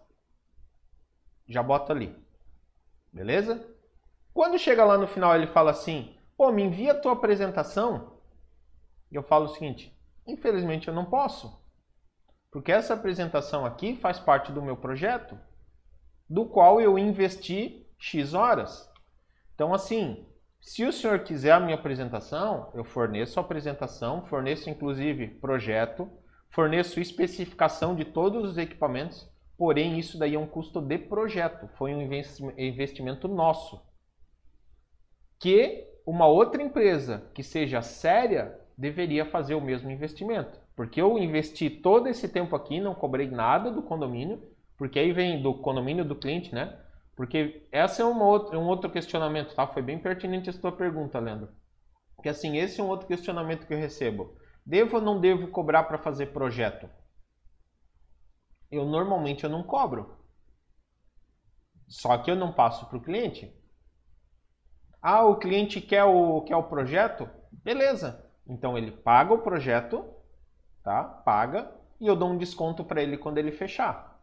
[1.48, 2.14] Já boto ali.
[3.14, 3.66] Beleza?
[4.34, 8.20] Quando chega lá no final ele fala assim: pô, me envia a tua apresentação.
[9.12, 9.98] E eu falo o seguinte:
[10.28, 11.59] infelizmente eu não posso.
[12.52, 15.38] Porque essa apresentação aqui faz parte do meu projeto,
[16.30, 18.90] do qual eu investi X horas.
[19.54, 20.26] Então, assim,
[20.62, 26.10] se o senhor quiser a minha apresentação, eu forneço a apresentação, forneço inclusive projeto,
[26.50, 31.94] forneço especificação de todos os equipamentos, porém isso daí é um custo de projeto, foi
[31.94, 33.82] um investi- investimento nosso.
[35.40, 40.60] Que uma outra empresa que seja séria deveria fazer o mesmo investimento.
[40.80, 44.42] Porque eu investi todo esse tempo aqui, não cobrei nada do condomínio,
[44.78, 46.80] porque aí vem do condomínio do cliente, né?
[47.18, 49.68] Porque essa é uma outra, um outro questionamento, tá?
[49.68, 51.50] Foi bem pertinente essa tua pergunta, Leandro.
[52.16, 54.38] Porque assim, esse é um outro questionamento que eu recebo.
[54.66, 56.90] Devo ou não devo cobrar para fazer projeto?
[58.72, 60.18] Eu normalmente eu não cobro.
[61.90, 63.54] Só que eu não passo para o cliente.
[65.02, 67.30] Ah, o cliente quer o, quer o projeto?
[67.52, 68.26] Beleza.
[68.48, 70.18] Então ele paga o projeto,
[70.84, 71.04] tá?
[71.04, 74.20] Paga e eu dou um desconto para ele quando ele fechar.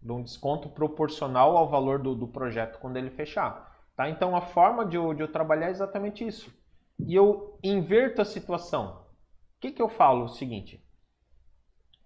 [0.00, 3.74] Dou um desconto proporcional ao valor do, do projeto quando ele fechar.
[3.96, 4.08] Tá?
[4.08, 6.52] Então a forma de eu, de eu trabalhar é exatamente isso.
[6.98, 9.06] E eu inverto a situação.
[9.56, 10.24] O que, que eu falo?
[10.24, 10.84] O seguinte.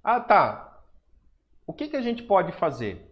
[0.02, 0.82] Ah, tá.
[1.66, 3.08] O que, que a gente pode fazer?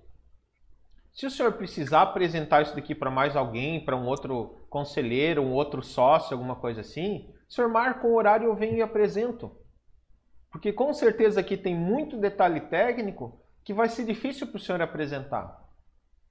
[1.13, 5.53] Se o senhor precisar apresentar isso daqui para mais alguém, para um outro conselheiro, um
[5.53, 9.51] outro sócio, alguma coisa assim, o senhor marca um horário e eu venho e apresento.
[10.57, 14.81] Porque com certeza aqui tem muito detalhe técnico que vai ser difícil para o senhor
[14.81, 15.63] apresentar.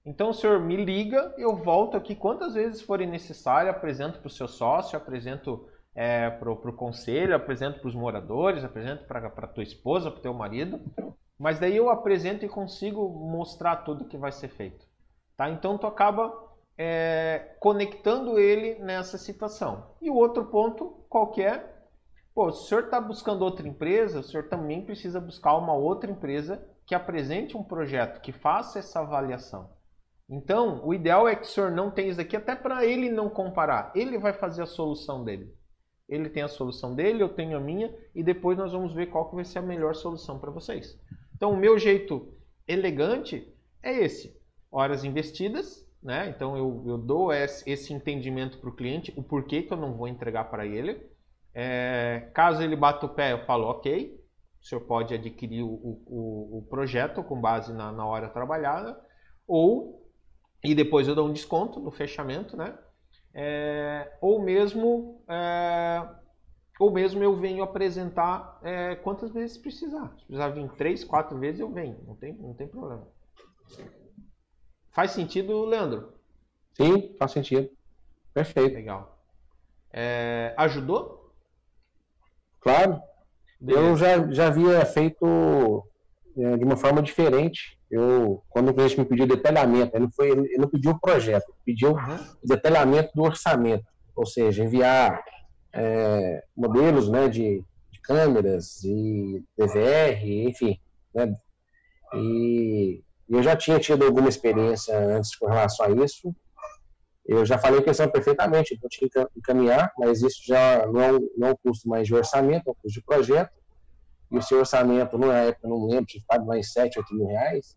[0.04, 4.32] Então o senhor me liga, eu volto aqui quantas vezes forem necessário, apresento para o
[4.32, 9.62] seu sócio, apresento é, para o conselho, apresento para os moradores, apresento para a tua
[9.62, 10.82] esposa, para o teu marido.
[11.38, 14.88] Mas daí eu apresento e consigo mostrar tudo que vai ser feito.
[15.38, 15.52] Tá?
[15.52, 16.34] Então tu acaba
[16.76, 19.92] é, conectando ele nessa situação.
[20.02, 21.75] E o outro ponto qualquer,
[22.36, 26.12] pô, se o senhor está buscando outra empresa, o senhor também precisa buscar uma outra
[26.12, 29.74] empresa que apresente um projeto, que faça essa avaliação.
[30.30, 33.30] Então, o ideal é que o senhor não tenha isso aqui, até para ele não
[33.30, 33.92] comparar.
[33.96, 35.56] Ele vai fazer a solução dele.
[36.10, 39.30] Ele tem a solução dele, eu tenho a minha, e depois nós vamos ver qual
[39.30, 41.00] que vai ser a melhor solução para vocês.
[41.36, 42.34] Então, o meu jeito
[42.68, 44.38] elegante é esse:
[44.72, 46.30] horas investidas, né?
[46.30, 50.08] Então, eu, eu dou esse, entendimento para o cliente, o porquê que eu não vou
[50.08, 51.15] entregar para ele.
[51.56, 54.22] É, caso ele bata o pé, eu falo, ok,
[54.62, 59.00] o senhor pode adquirir o, o, o projeto com base na, na hora trabalhada,
[59.48, 60.06] ou,
[60.62, 62.78] e depois eu dou um desconto no fechamento, né?
[63.34, 66.08] É, ou mesmo é,
[66.80, 70.14] ou mesmo eu venho apresentar é, quantas vezes precisar.
[70.18, 71.98] Se precisar vir três, quatro vezes, eu venho.
[72.06, 73.08] Não tem, não tem problema.
[74.92, 76.14] Faz sentido, Leandro?
[76.74, 77.70] Sim, faz sentido.
[78.34, 78.74] Perfeito.
[78.74, 79.18] Legal.
[79.92, 81.25] É, ajudou?
[82.66, 83.00] Claro.
[83.62, 83.86] Beleza.
[83.88, 85.84] Eu já, já havia feito
[86.38, 87.80] é, de uma forma diferente.
[87.90, 91.58] Eu, quando o cliente me pediu detalhamento, ele, foi, ele não pediu o projeto, ele
[91.64, 92.18] pediu Uhum.
[92.44, 93.86] detalhamento do orçamento,
[94.16, 95.24] ou seja, enviar
[95.72, 100.80] é, modelos né, de, de câmeras e DVR, enfim.
[101.14, 101.34] Né,
[102.16, 106.36] e eu já tinha tido alguma experiência antes com relação a isso.
[107.28, 111.12] Eu já falei a questão perfeitamente, eu tinha que encaminhar, mas isso já não é
[111.36, 113.52] não é um custo mais de orçamento, é um custo de projeto.
[114.32, 117.76] E o seu orçamento, na época, não lembro, tinha ficado mais 7, 8 mil reais.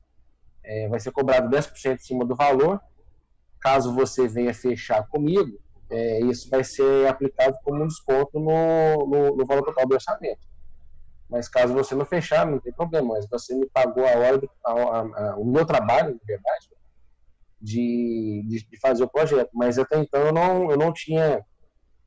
[0.64, 2.80] é, vai ser cobrado 10% em cima do valor.
[3.60, 5.58] Caso você venha fechar comigo,
[5.90, 10.46] é, isso vai ser aplicado como um desconto no, no, no, valor total do orçamento.
[11.28, 13.14] Mas caso você não fechar, não tem problema.
[13.14, 16.68] Mas você me pagou a hora, do, a, a, a, o meu trabalho, na verdade,
[17.60, 19.50] de, de, de, fazer o projeto.
[19.54, 21.44] Mas até então eu não, eu não tinha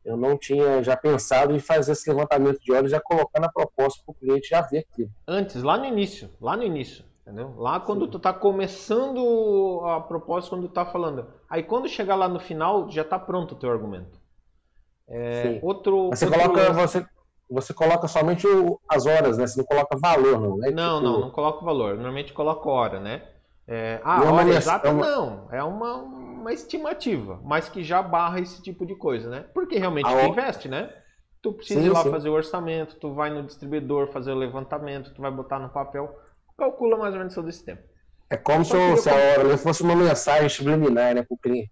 [0.03, 4.01] eu não tinha já pensado em fazer esse levantamento de horas, já colocar na proposta
[4.03, 5.11] para o cliente já ver aquilo.
[5.27, 7.53] Antes, lá no início, lá no início, entendeu?
[7.55, 8.11] Lá quando Sim.
[8.11, 11.27] tu está começando a proposta, quando tu tá falando.
[11.47, 14.19] Aí quando chegar lá no final, já está pronto o teu argumento.
[15.07, 16.39] É, outro, você, outro...
[16.39, 17.05] Coloca, você,
[17.49, 19.45] você coloca somente o, as horas, né?
[19.45, 20.71] Você não coloca valor, não, né?
[20.71, 21.11] Não, tipo...
[21.11, 21.95] não, não coloco valor.
[21.95, 23.27] Normalmente coloco hora, né?
[23.73, 25.09] É, ah, a hora exata uma...
[25.09, 29.45] não, é uma, uma estimativa, mas que já barra esse tipo de coisa, né?
[29.53, 30.93] Porque realmente tu investe, né?
[31.41, 32.11] Tu precisa sim, ir lá sim.
[32.11, 36.13] fazer o orçamento, tu vai no distribuidor fazer o levantamento, tu vai botar no papel,
[36.57, 37.81] calcula mais ou menos todo esse tempo.
[38.29, 41.71] É como se, se a hora fosse uma mensagem subliminar, né, para o cliente.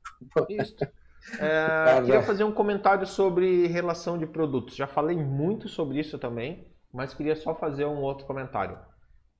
[0.49, 0.77] Isso.
[1.37, 4.75] É, queria fazer um comentário sobre relação de produtos.
[4.75, 8.79] Já falei muito sobre isso também, mas queria só fazer um outro comentário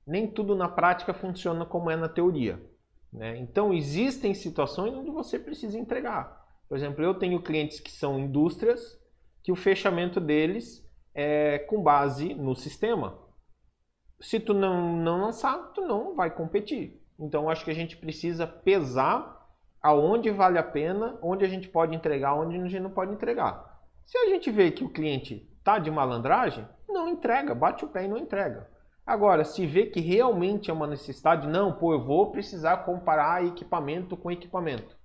[0.06, 2.60] nem tudo na prática funciona como é na teoria.
[3.12, 3.38] Né?
[3.38, 6.40] Então, existem situações onde você precisa entregar.
[6.68, 8.98] Por exemplo, eu tenho clientes que são indústrias
[9.42, 13.18] que o fechamento deles é com base no sistema.
[14.20, 17.02] Se tu não, não lançar, tu não vai competir.
[17.18, 19.38] Então, acho que a gente precisa pesar
[19.82, 23.80] aonde vale a pena, onde a gente pode entregar, onde a gente não pode entregar.
[24.06, 28.04] Se a gente vê que o cliente tá de malandragem, não entrega, bate o pé
[28.04, 28.69] e não entrega.
[29.10, 34.16] Agora, se vê que realmente é uma necessidade, não, pô, eu vou precisar comparar equipamento
[34.16, 34.96] com equipamento.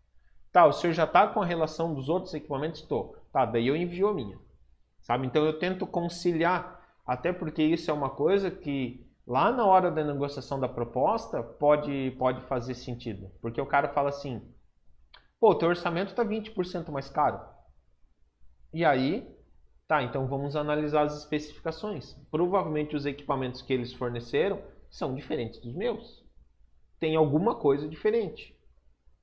[0.51, 2.81] Tá, o senhor já está com a relação dos outros equipamentos?
[2.81, 3.17] Estou.
[3.33, 4.37] Tá, daí eu envio a minha.
[5.01, 5.25] Sabe?
[5.25, 10.03] Então eu tento conciliar, até porque isso é uma coisa que lá na hora da
[10.03, 13.31] negociação da proposta pode, pode fazer sentido.
[13.41, 14.39] Porque o cara fala assim,
[15.39, 17.41] pô, teu orçamento está 20% mais caro.
[18.71, 19.34] E aí
[19.87, 22.13] Tá, então vamos analisar as especificações.
[22.31, 26.25] Provavelmente os equipamentos que eles forneceram são diferentes dos meus.
[26.99, 28.55] Tem alguma coisa diferente.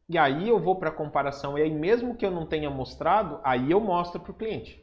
[0.08, 1.58] E aí eu vou para a comparação.
[1.58, 4.80] E aí, mesmo que eu não tenha mostrado, aí eu mostro para o cliente.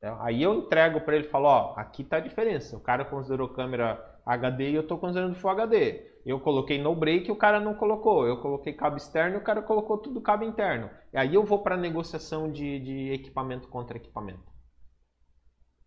[0.00, 2.76] É, aí eu entrego para ele e falo: ó, aqui está a diferença.
[2.76, 6.12] O cara considerou câmera HD e eu estou considerando Full HD.
[6.24, 8.26] Eu coloquei no break e o cara não colocou.
[8.26, 10.90] Eu coloquei cabo externo e o cara colocou tudo cabo interno.
[11.12, 14.51] E aí eu vou para a negociação de, de equipamento contra equipamento.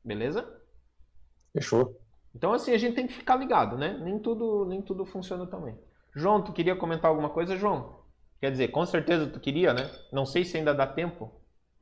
[0.06, 0.48] Beleza?
[1.52, 2.00] Fechou.
[2.36, 3.98] Então assim, a gente tem que ficar ligado, né?
[4.00, 5.76] Nem tudo, nem tudo funciona também.
[6.16, 7.96] João, tu queria comentar alguma coisa, João?
[8.40, 9.90] Quer dizer, com certeza tu queria, né?
[10.12, 11.34] Não sei se ainda dá tempo.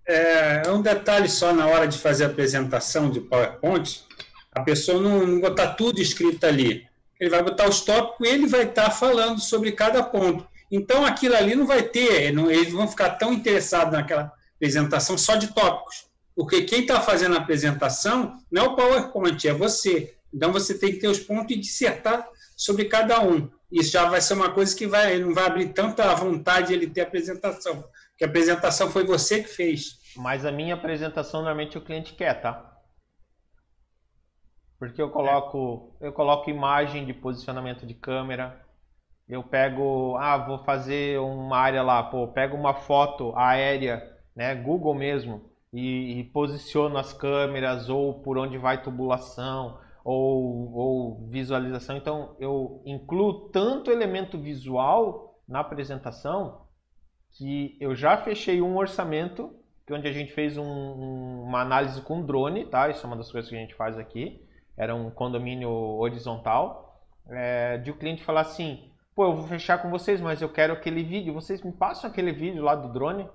[0.07, 4.03] É, um detalhe só na hora de fazer a apresentação de PowerPoint,
[4.51, 6.87] a pessoa não, não botar tudo escrito ali.
[7.19, 10.47] Ele vai botar os tópicos e ele vai estar tá falando sobre cada ponto.
[10.71, 15.35] Então aquilo ali não vai ter, não, eles vão ficar tão interessados naquela apresentação só
[15.35, 16.07] de tópicos.
[16.35, 20.15] Porque quem está fazendo a apresentação não é o PowerPoint, é você.
[20.33, 22.27] Então você tem que ter os pontos e dissertar
[22.57, 23.49] sobre cada um.
[23.71, 27.01] Isso já vai ser uma coisa que vai, não vai abrir tanta vontade ele ter
[27.01, 27.83] apresentação.
[28.09, 29.99] Porque a apresentação foi você que fez.
[30.15, 32.71] Mas a minha apresentação normalmente o cliente quer, tá?
[34.79, 38.61] Porque eu coloco, eu coloco imagem de posicionamento de câmera.
[39.27, 44.03] Eu pego, ah, vou fazer uma área lá, pô, pego uma foto aérea,
[44.35, 51.27] né, Google mesmo e, e posiciono as câmeras ou por onde vai tubulação ou, ou
[51.27, 51.97] visualização.
[51.97, 56.61] Então eu incluo tanto elemento visual na apresentação
[57.31, 59.53] que eu já fechei um orçamento
[59.91, 62.89] onde a gente fez um, um, uma análise com drone, tá?
[62.89, 64.41] Isso é uma das coisas que a gente faz aqui.
[64.77, 67.03] Era um condomínio horizontal.
[67.29, 70.73] É, de o cliente falar assim, pô, eu vou fechar com vocês, mas eu quero
[70.73, 71.33] aquele vídeo.
[71.33, 73.27] Vocês me passam aquele vídeo lá do drone?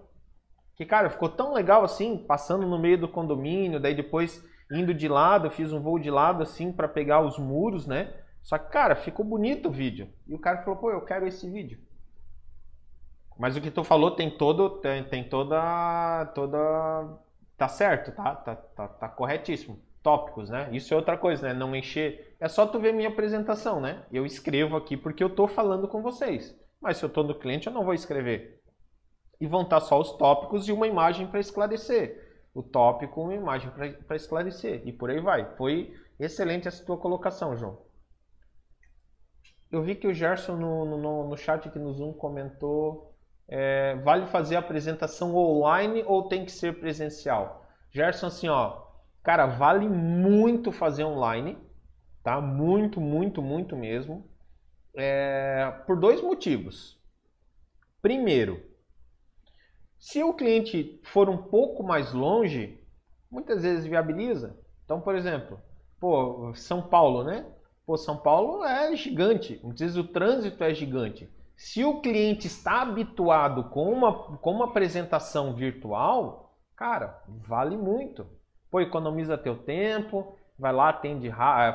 [0.79, 5.09] Que, cara, ficou tão legal assim, passando no meio do condomínio, daí depois indo de
[5.09, 8.15] lado, fiz um voo de lado assim para pegar os muros, né?
[8.45, 10.09] Só que, cara, ficou bonito o vídeo.
[10.29, 11.81] E o cara falou, pô, eu quero esse vídeo.
[13.37, 17.19] Mas o que tu falou tem todo, tem, tem toda, toda,
[17.57, 18.37] tá certo, tá?
[18.37, 19.81] Tá, tá, tá corretíssimo.
[20.01, 20.69] Tópicos, né?
[20.71, 21.55] Isso é outra coisa, né?
[21.55, 22.37] Não encher.
[22.39, 24.05] É só tu ver minha apresentação, né?
[24.13, 26.57] Eu escrevo aqui porque eu tô falando com vocês.
[26.81, 28.58] Mas se eu tô no cliente, eu não vou escrever
[29.41, 32.27] e vão estar só os tópicos e uma imagem para esclarecer.
[32.55, 33.71] O tópico, uma imagem
[34.07, 34.83] para esclarecer.
[34.87, 35.55] E por aí vai.
[35.57, 37.79] Foi excelente essa tua colocação, João.
[39.71, 43.15] Eu vi que o Gerson no, no, no chat aqui no Zoom comentou:
[43.49, 47.67] é, vale fazer a apresentação online ou tem que ser presencial?
[47.91, 48.83] Gerson, assim, ó,
[49.23, 51.59] cara, vale muito fazer online,
[52.23, 52.41] tá?
[52.41, 54.29] Muito, muito, muito mesmo.
[54.97, 56.99] é, por dois motivos.
[58.03, 58.63] Primeiro,
[59.99, 62.81] se o cliente for um pouco mais longe,
[63.31, 64.59] muitas vezes viabiliza.
[64.85, 65.61] Então, por exemplo,
[66.01, 67.47] pô, São Paulo, né?
[67.85, 71.29] Pô, São Paulo é gigante, muitas vezes o trânsito é gigante.
[71.57, 78.25] Se o cliente está habituado com uma, com uma apresentação virtual, cara, vale muito.
[78.71, 81.31] Pô, economiza teu tempo, vai lá, atende,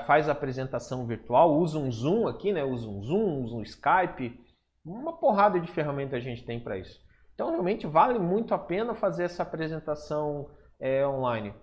[0.07, 2.63] faz apresentação virtual, usa um Zoom aqui, né?
[2.63, 4.39] Usa um Zoom, usa um Skype.
[4.85, 7.02] Uma porrada de ferramenta a gente tem para isso.
[7.33, 11.53] Então, realmente vale muito a pena fazer essa apresentação é, online.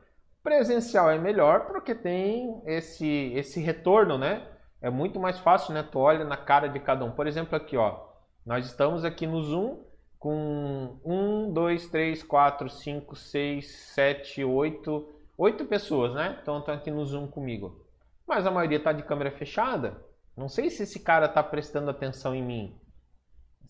[0.43, 4.47] Presencial é melhor porque tem esse, esse retorno, né?
[4.81, 5.83] É muito mais fácil, né?
[5.83, 7.13] Tu olha na cara de cada um.
[7.13, 8.09] Por exemplo, aqui, ó.
[8.45, 9.85] Nós estamos aqui no Zoom
[10.19, 16.39] com 1, 2, 3, 4, 5, 6, 7, 8, 8 pessoas, né?
[16.41, 17.85] Então estão aqui no Zoom comigo.
[18.27, 20.03] Mas a maioria está de câmera fechada.
[20.35, 22.80] Não sei se esse cara está prestando atenção em mim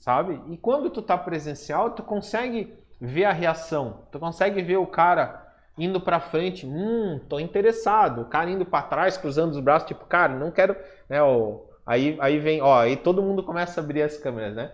[0.01, 0.41] sabe?
[0.49, 5.47] E quando tu tá presencial, tu consegue ver a reação, tu consegue ver o cara
[5.79, 10.05] indo para frente, hum, tô interessado, o cara indo para trás, cruzando os braços, tipo,
[10.05, 10.77] cara, não quero,
[11.09, 14.73] né, ó, aí, aí vem, ó, aí todo mundo começa a abrir as câmeras, né?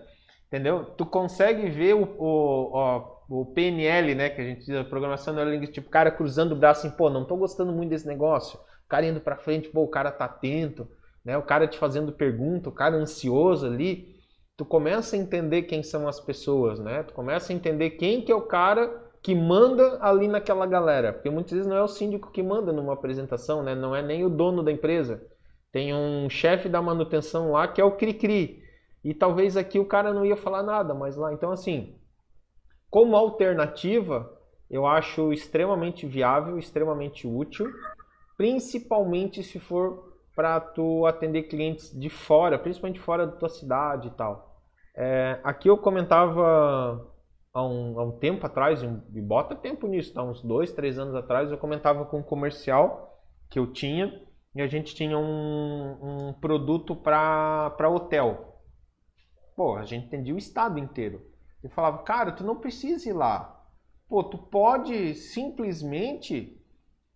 [0.48, 0.84] Entendeu?
[0.84, 5.80] Tu consegue ver o, o, o PNL, né, que a gente diz, a programação neurolinguística,
[5.80, 9.06] tipo, cara cruzando o braço assim, pô, não tô gostando muito desse negócio, o cara
[9.06, 10.88] indo para frente, pô, o cara tá atento,
[11.24, 14.15] né, o cara te fazendo pergunta, o cara ansioso ali,
[14.56, 17.02] tu começa a entender quem são as pessoas, né?
[17.02, 21.28] Tu começa a entender quem que é o cara que manda ali naquela galera, porque
[21.28, 23.74] muitas vezes não é o síndico que manda numa apresentação, né?
[23.74, 25.26] Não é nem o dono da empresa.
[25.72, 28.62] Tem um chefe da manutenção lá que é o cri-cri.
[29.04, 31.94] E talvez aqui o cara não ia falar nada, mas lá, então assim,
[32.88, 34.32] como alternativa,
[34.70, 37.70] eu acho extremamente viável, extremamente útil,
[38.36, 44.10] principalmente se for para tu atender clientes de fora, principalmente fora da tua cidade e
[44.12, 44.45] tal.
[44.96, 47.06] É, aqui eu comentava
[47.52, 50.22] há um, há um tempo atrás, e bota tempo nisso, tá?
[50.22, 53.20] uns dois, três anos atrás, eu comentava com um comercial
[53.50, 58.62] que eu tinha e a gente tinha um, um produto para hotel.
[59.54, 61.22] Pô, a gente entendia o estado inteiro.
[61.62, 63.64] Eu falava, cara, tu não precisa ir lá.
[64.08, 66.62] Pô, tu pode simplesmente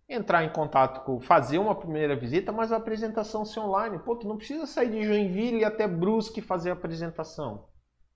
[0.07, 3.99] entrar em contato com, fazer uma primeira visita, mas a apresentação ser online.
[3.99, 7.70] Pô, tu não precisa sair de Joinville até Brusque fazer a apresentação.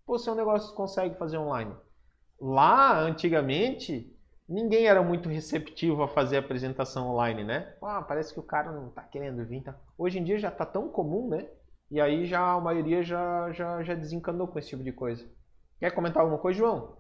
[0.06, 1.76] Pô, seu negócio consegue fazer online.
[2.40, 4.16] Lá, antigamente,
[4.48, 7.76] ninguém era muito receptivo a fazer a apresentação online, né?
[7.82, 9.64] Ah, parece que o cara não tá querendo vir.
[9.64, 9.76] Tá...
[9.98, 11.48] Hoje em dia já tá tão comum, né?
[11.90, 15.26] E aí já a maioria já, já, já desencanou com esse tipo de coisa.
[15.80, 16.98] Quer comentar alguma coisa, João?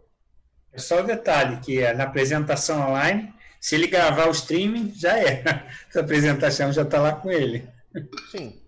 [0.73, 3.33] É só o detalhe que é, na apresentação online
[3.65, 5.43] se ele gravar o streaming, já é.
[5.89, 7.67] Essa apresentação já está lá com ele.
[8.29, 8.61] Sim.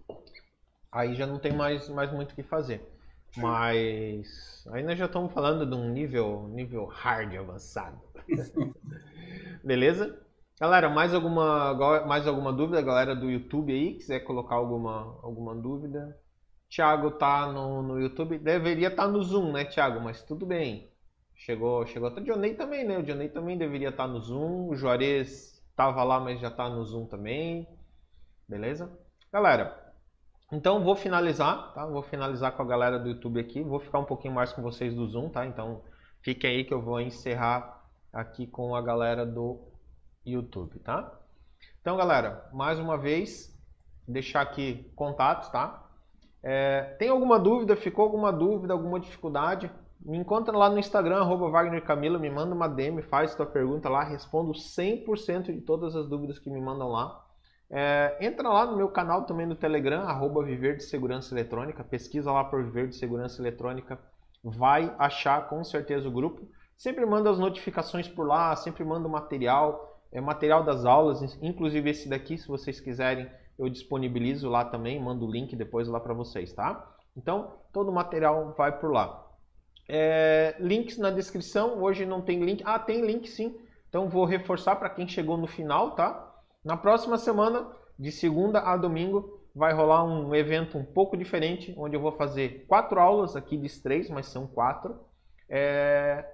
[0.92, 2.82] Aí já não tem mais, mais muito o que fazer.
[3.36, 8.02] Mas aí nós já estamos falando de um nível, nível hard avançado.
[9.64, 10.20] Beleza?
[10.60, 11.74] Galera, mais alguma,
[12.06, 12.82] mais alguma dúvida?
[12.82, 16.18] Galera do YouTube aí, quiser colocar alguma, alguma dúvida?
[16.70, 18.40] Thiago tá no, no YouTube.
[18.40, 20.02] Deveria estar tá no Zoom, né, Thiago?
[20.02, 20.92] Mas tudo bem.
[21.36, 22.98] Chegou, chegou até o Dionei também, né?
[22.98, 24.70] O Dionei também deveria estar no Zoom.
[24.70, 27.68] O Juarez estava lá, mas já está no Zoom também.
[28.48, 28.92] Beleza?
[29.32, 29.87] Galera,
[30.52, 31.86] então vou finalizar, tá?
[31.86, 33.62] Vou finalizar com a galera do YouTube aqui.
[33.62, 35.46] Vou ficar um pouquinho mais com vocês do Zoom, tá?
[35.46, 35.84] Então
[36.22, 39.60] fiquem aí que eu vou encerrar aqui com a galera do
[40.26, 41.20] YouTube, tá?
[41.82, 43.54] Então, galera, mais uma vez,
[44.08, 45.86] deixar aqui contatos, tá?
[46.44, 47.76] É, tem alguma dúvida?
[47.76, 49.72] Ficou alguma dúvida, alguma dificuldade?
[50.00, 51.64] Me encontra lá no Instagram, arroba
[52.20, 56.50] me manda uma DM, faz tua pergunta lá, respondo 100% de todas as dúvidas que
[56.50, 57.27] me mandam lá.
[57.70, 62.32] É, entra lá no meu canal também no Telegram, arroba Viver de Segurança Eletrônica, pesquisa
[62.32, 64.00] lá por Viver de Segurança Eletrônica,
[64.44, 66.48] vai achar com certeza o grupo.
[66.78, 71.90] Sempre manda as notificações por lá, sempre manda o material, é material das aulas, inclusive
[71.90, 76.14] esse daqui, se vocês quiserem, eu disponibilizo lá também, mando o link depois lá para
[76.14, 76.96] vocês, tá?
[77.16, 79.28] Então, todo o material vai por lá.
[79.90, 81.82] É, links na descrição.
[81.82, 82.62] Hoje não tem link.
[82.66, 83.58] Ah, tem link sim.
[83.90, 86.27] Então vou reforçar para quem chegou no final, tá?
[86.64, 91.96] Na próxima semana, de segunda a domingo, vai rolar um evento um pouco diferente, onde
[91.96, 95.00] eu vou fazer quatro aulas aqui de três, mas são quatro.
[95.50, 96.26] É,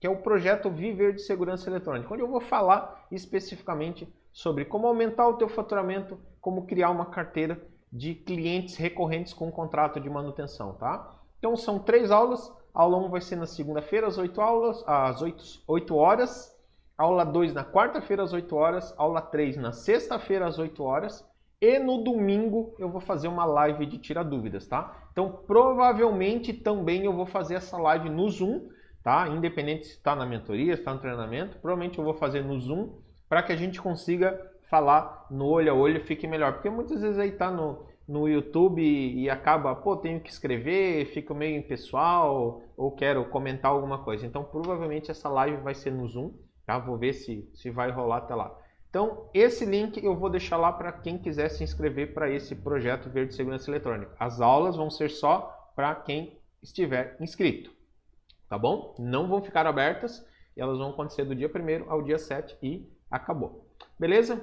[0.00, 4.86] que é o projeto Viver de Segurança Eletrônica, onde eu vou falar especificamente sobre como
[4.86, 7.60] aumentar o teu faturamento, como criar uma carteira
[7.92, 11.16] de clientes recorrentes com contrato de manutenção, tá?
[11.38, 15.62] Então são três aulas, Aula 1 vai ser na segunda-feira, às 8 aulas, às 8,
[15.66, 16.56] 8 horas.
[16.98, 18.92] Aula 2 na quarta-feira, às 8 horas.
[18.98, 21.24] Aula 3 na sexta-feira, às 8 horas.
[21.60, 25.08] e no domingo eu vou fazer uma live de tirar dúvidas, tá?
[25.12, 28.68] Então provavelmente também eu vou fazer essa live no Zoom,
[29.02, 29.28] tá?
[29.28, 32.98] Independente se está na mentoria, se está no treinamento, provavelmente eu vou fazer no Zoom
[33.28, 36.54] para que a gente consiga falar no olho a olho fique melhor.
[36.54, 41.34] Porque muitas vezes aí tá no, no YouTube e acaba, pô, tenho que escrever, fica
[41.34, 44.26] meio impessoal ou quero comentar alguma coisa.
[44.26, 46.32] Então provavelmente essa live vai ser no Zoom,
[46.68, 46.78] tá?
[46.78, 48.54] Vou ver se, se vai rolar até lá.
[48.90, 53.08] Então, esse link eu vou deixar lá para quem quiser se inscrever para esse projeto
[53.08, 54.14] Verde Segurança Eletrônica.
[54.20, 57.70] As aulas vão ser só para quem estiver inscrito,
[58.50, 58.94] tá bom?
[58.98, 60.22] Não vão ficar abertas,
[60.54, 63.66] elas vão acontecer do dia 1 ao dia 7 e acabou.
[63.98, 64.38] Beleza?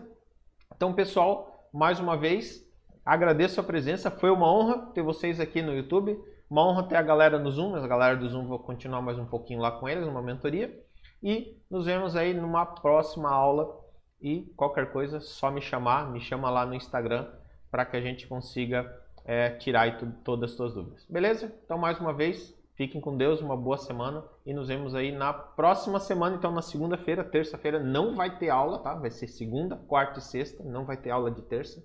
[0.75, 2.67] Então, pessoal, mais uma vez,
[3.05, 4.09] agradeço a presença.
[4.09, 6.19] Foi uma honra ter vocês aqui no YouTube.
[6.49, 7.75] Uma honra ter a galera no Zoom.
[7.75, 10.84] A galera do Zoom vou continuar mais um pouquinho lá com eles, numa mentoria.
[11.25, 13.83] E nos vemos aí numa próxima aula.
[14.21, 17.27] E qualquer coisa, só me chamar, me chama lá no Instagram
[17.69, 18.89] para que a gente consiga
[19.25, 21.05] é, tirar todas as suas dúvidas.
[21.09, 21.53] Beleza?
[21.63, 25.31] Então, mais uma vez, Fiquem com Deus, uma boa semana e nos vemos aí na
[25.31, 28.93] próxima semana, então na segunda-feira, terça-feira não vai ter aula, tá?
[28.95, 31.81] Vai ser segunda, quarta e sexta, não vai ter aula de terça.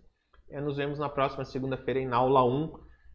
[0.48, 2.72] E nos vemos na próxima segunda-feira na aula 1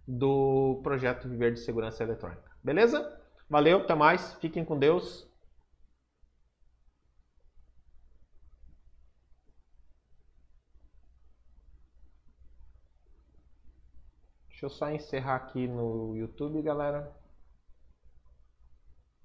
[0.08, 2.50] do projeto Viver de Segurança Eletrônica.
[2.64, 3.06] Beleza?
[3.50, 5.30] Valeu, até mais, fiquem com Deus.
[14.66, 17.16] Deixa eu só encerrar aqui no YouTube, galera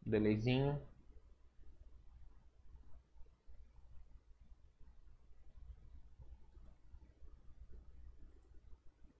[0.04, 0.78] delayzinho.